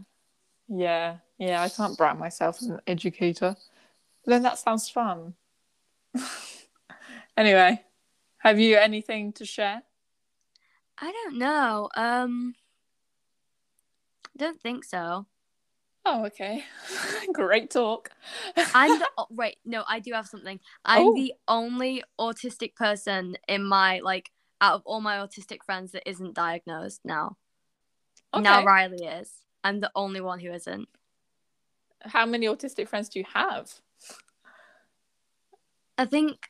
Yeah, 0.68 1.16
yeah. 1.38 1.62
I 1.62 1.68
can't 1.68 1.96
brand 1.98 2.18
myself 2.18 2.58
as 2.62 2.68
an 2.68 2.80
educator. 2.86 3.56
But 4.24 4.30
then 4.30 4.42
that 4.42 4.58
sounds 4.58 4.88
fun. 4.88 5.34
anyway, 7.36 7.82
have 8.38 8.58
you 8.58 8.76
anything 8.76 9.32
to 9.34 9.44
share? 9.44 9.82
I 10.98 11.10
don't 11.12 11.38
know. 11.38 11.88
Um 11.96 12.54
don't 14.36 14.60
think 14.60 14.84
so. 14.84 15.26
Oh, 16.06 16.24
okay. 16.26 16.64
Great 17.32 17.70
talk. 17.70 18.10
I'm 18.74 18.98
the 18.98 19.08
oh, 19.18 19.26
right, 19.32 19.56
no, 19.66 19.84
I 19.86 20.00
do 20.00 20.12
have 20.12 20.26
something. 20.26 20.58
I'm 20.84 21.08
Oh. 21.08 21.14
the 21.14 21.34
only 21.46 22.02
autistic 22.18 22.74
person 22.74 23.36
in 23.48 23.64
my 23.64 24.00
like 24.00 24.30
out 24.62 24.74
of 24.74 24.82
all 24.86 25.00
my 25.00 25.16
autistic 25.18 25.62
friends 25.64 25.92
that 25.92 26.08
isn't 26.08 26.34
diagnosed 26.34 27.00
now. 27.04 27.36
Now 28.34 28.64
Riley 28.64 29.04
is. 29.04 29.32
I'm 29.64 29.80
the 29.80 29.90
only 29.94 30.20
one 30.20 30.38
who 30.38 30.52
isn't. 30.52 30.88
How 32.02 32.24
many 32.24 32.46
autistic 32.46 32.88
friends 32.88 33.08
do 33.10 33.18
you 33.18 33.26
have? 33.34 33.70
I 36.00 36.06
think 36.06 36.48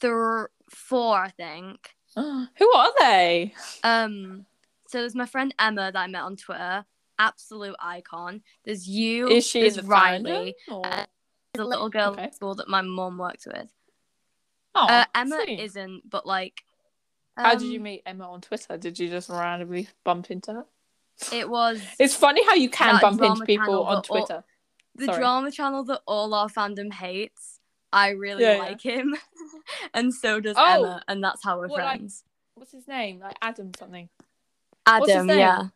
there 0.00 0.50
four, 0.70 1.16
I 1.18 1.30
think. 1.30 1.90
Who 2.16 2.72
are 2.74 2.92
they? 2.98 3.54
Um, 3.82 4.46
so 4.88 4.98
there's 5.00 5.14
my 5.14 5.26
friend 5.26 5.54
Emma 5.58 5.90
that 5.92 5.96
I 5.98 6.06
met 6.06 6.22
on 6.22 6.36
Twitter, 6.36 6.84
absolute 7.18 7.76
icon. 7.80 8.42
There's 8.64 8.86
you. 8.88 9.28
Is 9.28 9.46
she 9.46 9.60
there's 9.62 9.76
the 9.76 9.82
Riley. 9.84 10.54
or- 10.68 10.84
Uh, 10.86 11.06
There's 11.52 11.66
a 11.66 11.68
little 11.68 11.88
girl 11.88 12.10
Okay. 12.12 12.24
at 12.24 12.34
school 12.34 12.54
that 12.56 12.68
my 12.68 12.80
mom 12.82 13.18
works 13.18 13.46
with. 13.46 13.70
Oh, 14.74 14.86
uh, 14.86 15.04
Emma 15.14 15.44
isn't, 15.48 16.08
but 16.08 16.26
like. 16.26 16.62
How 17.36 17.54
did 17.54 17.62
um, 17.66 17.70
you 17.72 17.80
meet 17.80 18.02
Emma 18.04 18.30
on 18.30 18.40
Twitter? 18.40 18.76
Did 18.76 18.98
you 18.98 19.08
just 19.08 19.28
randomly 19.30 19.88
bump 20.04 20.30
into 20.30 20.52
her? 20.52 20.66
It 21.32 21.48
was 21.48 21.80
It's 21.98 22.14
funny 22.14 22.44
how 22.44 22.54
you 22.54 22.68
can 22.68 23.00
bump 23.00 23.22
into 23.22 23.44
people 23.44 23.82
on 23.84 23.94
that 24.02 24.10
all- 24.10 24.18
Twitter. 24.26 24.44
the 24.96 25.06
sorry. 25.06 25.18
drama 25.18 25.50
channel 25.50 25.84
that 25.84 26.02
all 26.06 26.34
our 26.34 26.48
fandom 26.48 26.92
hates. 26.92 27.59
I 27.92 28.10
really 28.10 28.42
Yeah, 28.42 28.54
yeah. 28.54 28.62
like 28.62 28.80
him, 28.80 29.16
and 29.94 30.14
so 30.14 30.40
does 30.40 30.56
Oh! 30.58 30.84
Emma, 30.84 31.02
and 31.08 31.22
that's 31.22 31.42
how 31.44 31.58
we're 31.58 31.68
What, 31.68 31.80
like, 31.80 31.98
friends. 31.98 32.24
What's 32.54 32.72
his 32.72 32.86
name? 32.86 33.20
Like 33.20 33.36
Adam 33.42 33.72
something. 33.78 34.08
Adam, 34.86 35.28
yeah, 35.28 35.68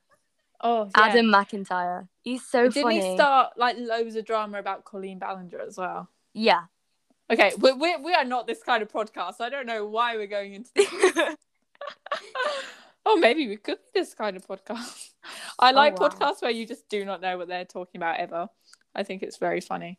Oh, 0.61 0.85
yeah. 0.96 1.03
Adam 1.03 1.27
McIntyre. 1.27 2.09
He's 2.22 2.44
so 2.44 2.70
funny. 2.70 2.72
Didn't 2.72 2.83
funny. 2.85 3.11
he 3.11 3.16
start 3.16 3.53
like 3.59 3.77
loads 3.79 4.16
of 4.16 4.24
drama 4.24 4.59
about 4.59 4.85
Colleen 4.85 5.18
Ballinger 5.18 5.61
as 5.61 5.77
well? 5.77 6.09
Yeah. 6.33 6.62
Okay, 7.31 7.53
we 7.59 7.72
we 7.72 7.96
we 7.96 8.14
are 8.14 8.24
not 8.24 8.46
this 8.46 8.62
kind 8.62 8.83
of 8.83 8.90
podcast. 8.90 9.40
I 9.40 9.50
don't 9.50 9.66
know 9.66 9.87
why 9.87 10.16
we're 10.16 10.27
going 10.27 10.55
into 10.55 10.70
this. 10.74 10.88
oh, 13.07 13.16
maybe 13.16 13.46
we 13.46 13.57
could 13.57 13.79
be 13.92 14.00
this 14.00 14.14
kind 14.14 14.37
of 14.37 14.46
podcast. 14.46 15.11
I 15.59 15.70
oh, 15.70 15.74
like 15.74 15.98
wow. 15.98 16.09
podcasts 16.09 16.42
where 16.42 16.50
you 16.50 16.66
just 16.66 16.88
do 16.88 17.05
not 17.05 17.20
know 17.20 17.37
what 17.38 17.48
they're 17.48 17.64
talking 17.64 17.98
about 17.98 18.18
ever. 18.18 18.48
I 18.94 19.03
think 19.03 19.22
it's 19.22 19.38
very 19.38 19.61
funny. 19.61 19.98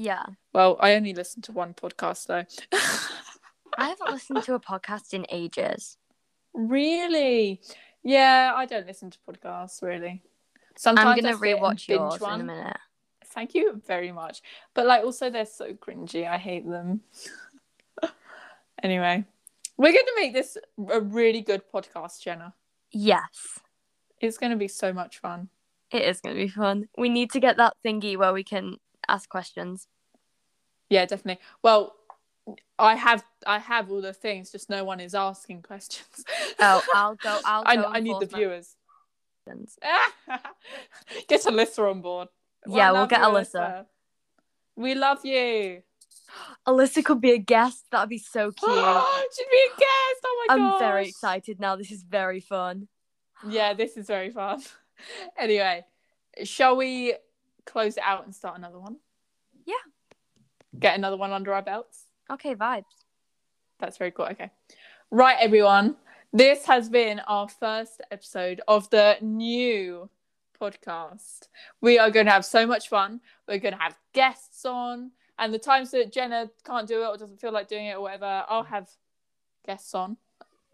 Yeah. 0.00 0.24
Well, 0.52 0.76
I 0.80 0.94
only 0.94 1.14
listen 1.14 1.42
to 1.42 1.52
one 1.52 1.74
podcast 1.74 2.26
though. 2.26 2.44
I 3.78 3.88
haven't 3.88 4.10
listened 4.10 4.42
to 4.44 4.54
a 4.54 4.60
podcast 4.60 5.12
in 5.14 5.26
ages. 5.30 5.96
really? 6.54 7.60
Yeah, 8.02 8.52
I 8.56 8.64
don't 8.66 8.86
listen 8.86 9.10
to 9.10 9.18
podcasts 9.28 9.82
really. 9.82 10.22
Sometimes 10.76 11.18
I'm 11.18 11.24
gonna 11.24 11.36
rewatch 11.36 11.86
yours 11.88 12.20
one. 12.20 12.40
in 12.40 12.48
a 12.48 12.52
minute. 12.54 12.76
Thank 13.26 13.54
you 13.54 13.80
very 13.86 14.10
much. 14.10 14.40
But 14.74 14.86
like 14.86 15.04
also 15.04 15.30
they're 15.30 15.46
so 15.46 15.72
cringy. 15.74 16.26
I 16.28 16.38
hate 16.38 16.66
them. 16.68 17.02
anyway, 18.82 19.24
we're 19.76 19.92
going 19.92 20.04
to 20.06 20.16
make 20.16 20.32
this 20.34 20.56
a 20.90 21.00
really 21.00 21.40
good 21.42 21.62
podcast, 21.72 22.20
Jenna. 22.22 22.54
Yes, 22.92 23.60
It's 24.20 24.36
going 24.38 24.50
to 24.50 24.56
be 24.58 24.66
so 24.68 24.92
much 24.92 25.18
fun. 25.20 25.48
it 25.92 26.02
is 26.02 26.20
gonna 26.20 26.34
be 26.36 26.48
fun. 26.48 26.88
We 26.98 27.08
need 27.08 27.30
to 27.32 27.40
get 27.40 27.56
that 27.58 27.74
thingy 27.84 28.16
where 28.16 28.32
we 28.32 28.42
can 28.44 28.76
ask 29.10 29.28
questions. 29.28 29.88
Yeah, 30.88 31.06
definitely. 31.06 31.42
Well, 31.62 31.94
I 32.78 32.96
have 32.96 33.24
I 33.46 33.58
have 33.58 33.90
all 33.90 34.00
the 34.00 34.12
things, 34.12 34.50
just 34.50 34.70
no 34.70 34.84
one 34.84 35.00
is 35.00 35.14
asking 35.14 35.62
questions. 35.62 36.06
Oh, 36.62 36.82
I'll 36.94 37.14
go. 37.14 37.38
I'll 37.44 37.62
I, 37.64 37.76
go. 37.76 37.84
I 37.86 38.00
need 38.00 38.16
the 38.20 38.28
my 38.32 38.38
viewers. 38.38 38.76
get 41.28 41.42
Alyssa 41.42 41.90
on 41.90 42.02
board. 42.02 42.28
Yeah, 42.66 42.92
we'll 42.92 43.06
get 43.06 43.20
you, 43.20 43.26
Alyssa. 43.26 43.86
We 44.76 44.94
love 44.94 45.24
you. 45.24 45.82
Alyssa 46.66 47.02
could 47.02 47.20
be 47.20 47.32
a 47.32 47.38
guest. 47.38 47.86
That'd 47.90 48.10
be 48.10 48.18
so 48.18 48.52
cute. 48.52 48.70
She'd 48.70 49.46
be 49.50 49.62
a 49.66 49.78
guest. 49.78 50.20
Oh 50.24 50.46
my 50.46 50.56
god. 50.56 50.74
I'm 50.74 50.78
very 50.78 51.08
excited 51.08 51.58
now. 51.58 51.76
This 51.76 51.90
is 51.90 52.02
very 52.02 52.40
fun. 52.40 52.88
Yeah, 53.48 53.72
this 53.72 53.96
is 53.96 54.06
very 54.06 54.30
fun. 54.30 54.62
anyway, 55.38 55.84
shall 56.44 56.76
we 56.76 57.14
close 57.70 57.96
it 57.96 58.02
out 58.04 58.24
and 58.24 58.34
start 58.34 58.58
another 58.58 58.78
one? 58.78 58.96
Yeah. 59.64 59.74
Get 60.78 60.96
another 60.96 61.16
one 61.16 61.32
under 61.32 61.54
our 61.54 61.62
belts. 61.62 62.04
Okay, 62.30 62.54
vibes. 62.54 62.84
That's 63.78 63.96
very 63.96 64.10
cool. 64.10 64.26
Okay. 64.26 64.50
Right, 65.10 65.36
everyone. 65.40 65.96
This 66.32 66.66
has 66.66 66.88
been 66.88 67.20
our 67.20 67.48
first 67.48 68.00
episode 68.10 68.60
of 68.68 68.88
the 68.90 69.16
new 69.20 70.08
podcast. 70.60 71.48
We 71.80 71.98
are 71.98 72.10
going 72.10 72.26
to 72.26 72.32
have 72.32 72.44
so 72.44 72.66
much 72.66 72.88
fun. 72.88 73.20
We're 73.48 73.58
going 73.58 73.74
to 73.74 73.80
have 73.80 73.96
guests 74.12 74.64
on. 74.64 75.10
And 75.38 75.54
the 75.54 75.58
times 75.58 75.90
that 75.92 76.12
Jenna 76.12 76.50
can't 76.64 76.86
do 76.86 77.02
it 77.02 77.06
or 77.06 77.16
doesn't 77.16 77.40
feel 77.40 77.52
like 77.52 77.68
doing 77.68 77.86
it 77.86 77.96
or 77.96 78.02
whatever, 78.02 78.44
I'll 78.48 78.64
have 78.64 78.88
guests 79.66 79.94
on 79.94 80.16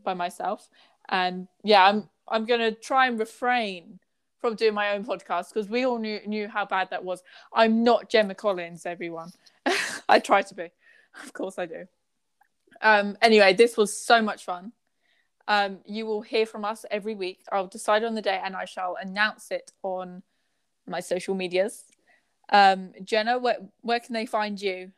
by 0.03 0.15
myself. 0.15 0.69
And 1.09 1.47
yeah, 1.63 1.85
I'm 1.85 2.09
I'm 2.29 2.45
going 2.45 2.61
to 2.61 2.73
try 2.73 3.07
and 3.07 3.19
refrain 3.19 4.01
from 4.41 4.55
doing 4.55 4.75
my 4.75 4.91
own 4.91 5.05
podcast 5.05 5.53
because 5.53 5.69
we 5.69 5.85
all 5.85 5.99
knew 5.99 6.21
knew 6.27 6.49
how 6.49 6.65
bad 6.65 6.91
that 6.91 7.05
was. 7.05 7.23
I'm 7.53 7.85
not 7.85 8.09
Gemma 8.09 8.35
Collins, 8.35 8.87
everyone. 8.87 9.33
I 10.09 10.19
try 10.19 10.43
to 10.43 10.55
be. 10.55 10.69
Of 11.25 11.33
course 11.33 11.59
I 11.59 11.65
do. 11.65 11.87
Um, 12.83 13.17
anyway, 13.23 13.55
this 13.55 13.75
was 13.75 13.99
so 13.99 14.21
much 14.21 14.45
fun. 14.45 14.73
Um, 15.49 15.79
you 15.87 16.05
will 16.05 16.21
hear 16.21 16.45
from 16.45 16.63
us 16.63 16.85
every 16.91 17.15
week. 17.15 17.41
I'll 17.51 17.69
decide 17.69 18.05
on 18.05 18.15
the 18.15 18.21
day 18.21 18.39
and 18.45 18.55
I 18.55 18.67
shall 18.67 18.97
announce 19.01 19.51
it 19.51 19.73
on 19.83 20.23
my 20.87 21.01
social 21.01 21.35
medias. 21.35 21.85
Um, 22.51 22.93
Jenna, 23.03 23.39
where, 23.39 23.57
where 23.81 24.01
can 24.01 24.13
they 24.13 24.27
find 24.27 24.61
you? 24.61 24.93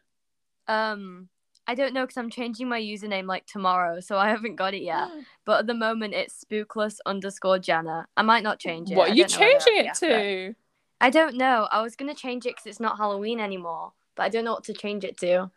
Um, 0.66 1.28
I 1.68 1.74
don't 1.74 1.92
know 1.92 2.04
because 2.04 2.16
I'm 2.16 2.30
changing 2.30 2.66
my 2.68 2.80
username 2.80 3.26
like 3.26 3.44
tomorrow, 3.46 4.00
so 4.00 4.16
I 4.18 4.30
haven't 4.30 4.56
got 4.56 4.72
it 4.74 4.82
yet. 4.82 5.08
Mm. 5.10 5.24
But 5.44 5.60
at 5.60 5.66
the 5.66 5.74
moment, 5.74 6.14
it's 6.14 6.42
spookless 6.44 6.96
underscore 7.04 7.58
Jenna. 7.58 8.08
I 8.16 8.22
might 8.22 8.42
not 8.42 8.58
change 8.58 8.90
it. 8.90 8.96
what 8.96 9.10
are 9.10 9.14
you 9.14 9.24
don't 9.26 9.38
know 9.38 9.46
whether 9.46 9.60
changing 9.60 9.86
it 9.86 9.94
to? 9.94 10.54
I 11.00 11.10
don't 11.10 11.36
know. 11.36 11.68
I 11.70 11.82
was 11.82 11.94
gonna 11.94 12.14
change 12.14 12.46
it 12.46 12.56
because 12.56 12.66
it's 12.66 12.80
not 12.80 12.96
Halloween 12.96 13.38
anymore, 13.38 13.92
but 14.16 14.22
I 14.24 14.28
don't 14.30 14.44
know 14.44 14.54
what 14.54 14.64
to 14.64 14.72
change 14.72 15.04
it 15.04 15.18
to. 15.18 15.50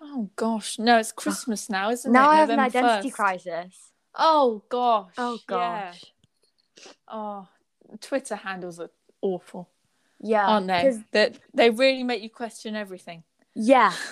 Oh 0.00 0.30
gosh, 0.36 0.78
no, 0.78 0.98
it's 0.98 1.12
Christmas 1.12 1.68
now, 1.68 1.90
isn't 1.90 2.10
now 2.10 2.20
it? 2.20 2.24
Now 2.26 2.30
I 2.30 2.36
have 2.36 2.50
an 2.50 2.60
identity 2.60 3.10
1st. 3.10 3.14
crisis. 3.14 3.90
Oh 4.14 4.62
gosh. 4.68 5.12
Oh 5.18 5.32
yeah. 5.34 5.38
gosh. 5.48 6.04
Oh, 7.08 7.48
Twitter 8.00 8.36
handles 8.36 8.80
are 8.80 8.90
awful, 9.20 9.68
Yeah. 10.20 10.46
aren't 10.46 10.68
they? 10.68 10.82
'cause- 10.84 11.00
They 11.10 11.32
they 11.52 11.70
really 11.70 12.04
make 12.04 12.22
you 12.22 12.30
question 12.30 12.76
everything. 12.76 13.24
Yeah. 13.54 13.92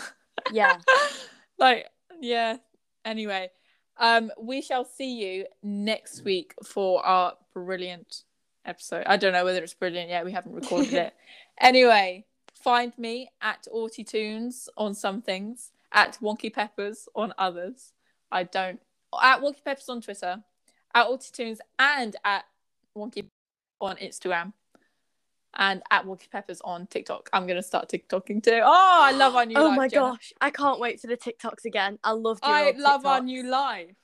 Yeah. 0.52 0.78
like 1.58 1.86
yeah. 2.20 2.56
Anyway 3.04 3.50
um 3.98 4.30
we 4.40 4.62
shall 4.62 4.84
see 4.84 5.14
you 5.14 5.46
next 5.62 6.24
week 6.24 6.54
for 6.64 7.04
our 7.04 7.34
brilliant 7.54 8.24
episode. 8.64 9.04
I 9.06 9.16
don't 9.16 9.32
know 9.32 9.44
whether 9.44 9.62
it's 9.62 9.74
brilliant 9.74 10.10
yet. 10.10 10.24
We 10.24 10.32
haven't 10.32 10.52
recorded 10.52 10.94
it. 10.94 11.14
Anyway 11.60 12.24
find 12.54 12.96
me 12.96 13.30
at 13.42 13.66
Auty 13.74 14.06
Tunes 14.06 14.68
on 14.76 14.94
some 14.94 15.22
things 15.22 15.72
at 15.92 16.16
wonky 16.22 16.52
peppers 16.52 17.08
on 17.16 17.32
others. 17.36 17.92
I 18.30 18.44
don't 18.44 18.80
at 19.20 19.40
wonky 19.40 19.64
peppers 19.64 19.88
on 19.88 20.00
twitter 20.00 20.44
at 20.94 21.06
Auty 21.06 21.30
Tunes 21.32 21.60
and 21.78 22.16
at 22.24 22.44
Wonky 22.96 23.28
on 23.80 23.96
Instagram 23.96 24.52
and 25.58 25.82
at 25.90 26.06
Wonky 26.06 26.30
Peppers 26.30 26.60
on 26.62 26.86
TikTok. 26.86 27.28
I'm 27.32 27.46
gonna 27.46 27.62
start 27.62 27.90
TikToking 27.90 28.42
too. 28.42 28.60
Oh, 28.62 29.00
I 29.02 29.12
love 29.12 29.34
our 29.36 29.44
new. 29.44 29.54
Life. 29.56 29.64
Oh 29.64 29.68
life, 29.68 29.76
my 29.76 29.88
Jenna. 29.88 30.02
gosh, 30.12 30.32
I 30.40 30.50
can't 30.50 30.80
wait 30.80 31.00
for 31.00 31.08
the 31.08 31.16
TikToks 31.16 31.64
again. 31.64 31.98
I 32.04 32.12
love 32.12 32.38
I 32.42 32.72
love 32.76 33.04
our 33.04 33.20
new 33.20 33.42
life. 33.42 33.94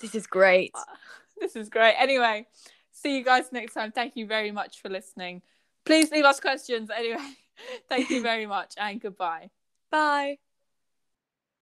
This 0.00 0.14
is 0.14 0.26
great. 0.26 0.72
Uh, 0.74 0.84
this 1.40 1.56
is 1.56 1.68
great. 1.68 1.94
Anyway, 1.98 2.46
see 2.92 3.16
you 3.16 3.24
guys 3.24 3.50
next 3.52 3.74
time. 3.74 3.92
Thank 3.92 4.16
you 4.16 4.26
very 4.26 4.52
much 4.52 4.80
for 4.80 4.88
listening. 4.88 5.42
Please 5.84 6.10
leave 6.10 6.24
us 6.24 6.40
questions. 6.40 6.90
Anyway, 6.90 7.18
thank 7.88 8.10
you 8.10 8.22
very 8.30 8.46
much 8.46 8.74
and 8.76 9.00
goodbye. 9.00 9.50
Bye. 9.90 10.38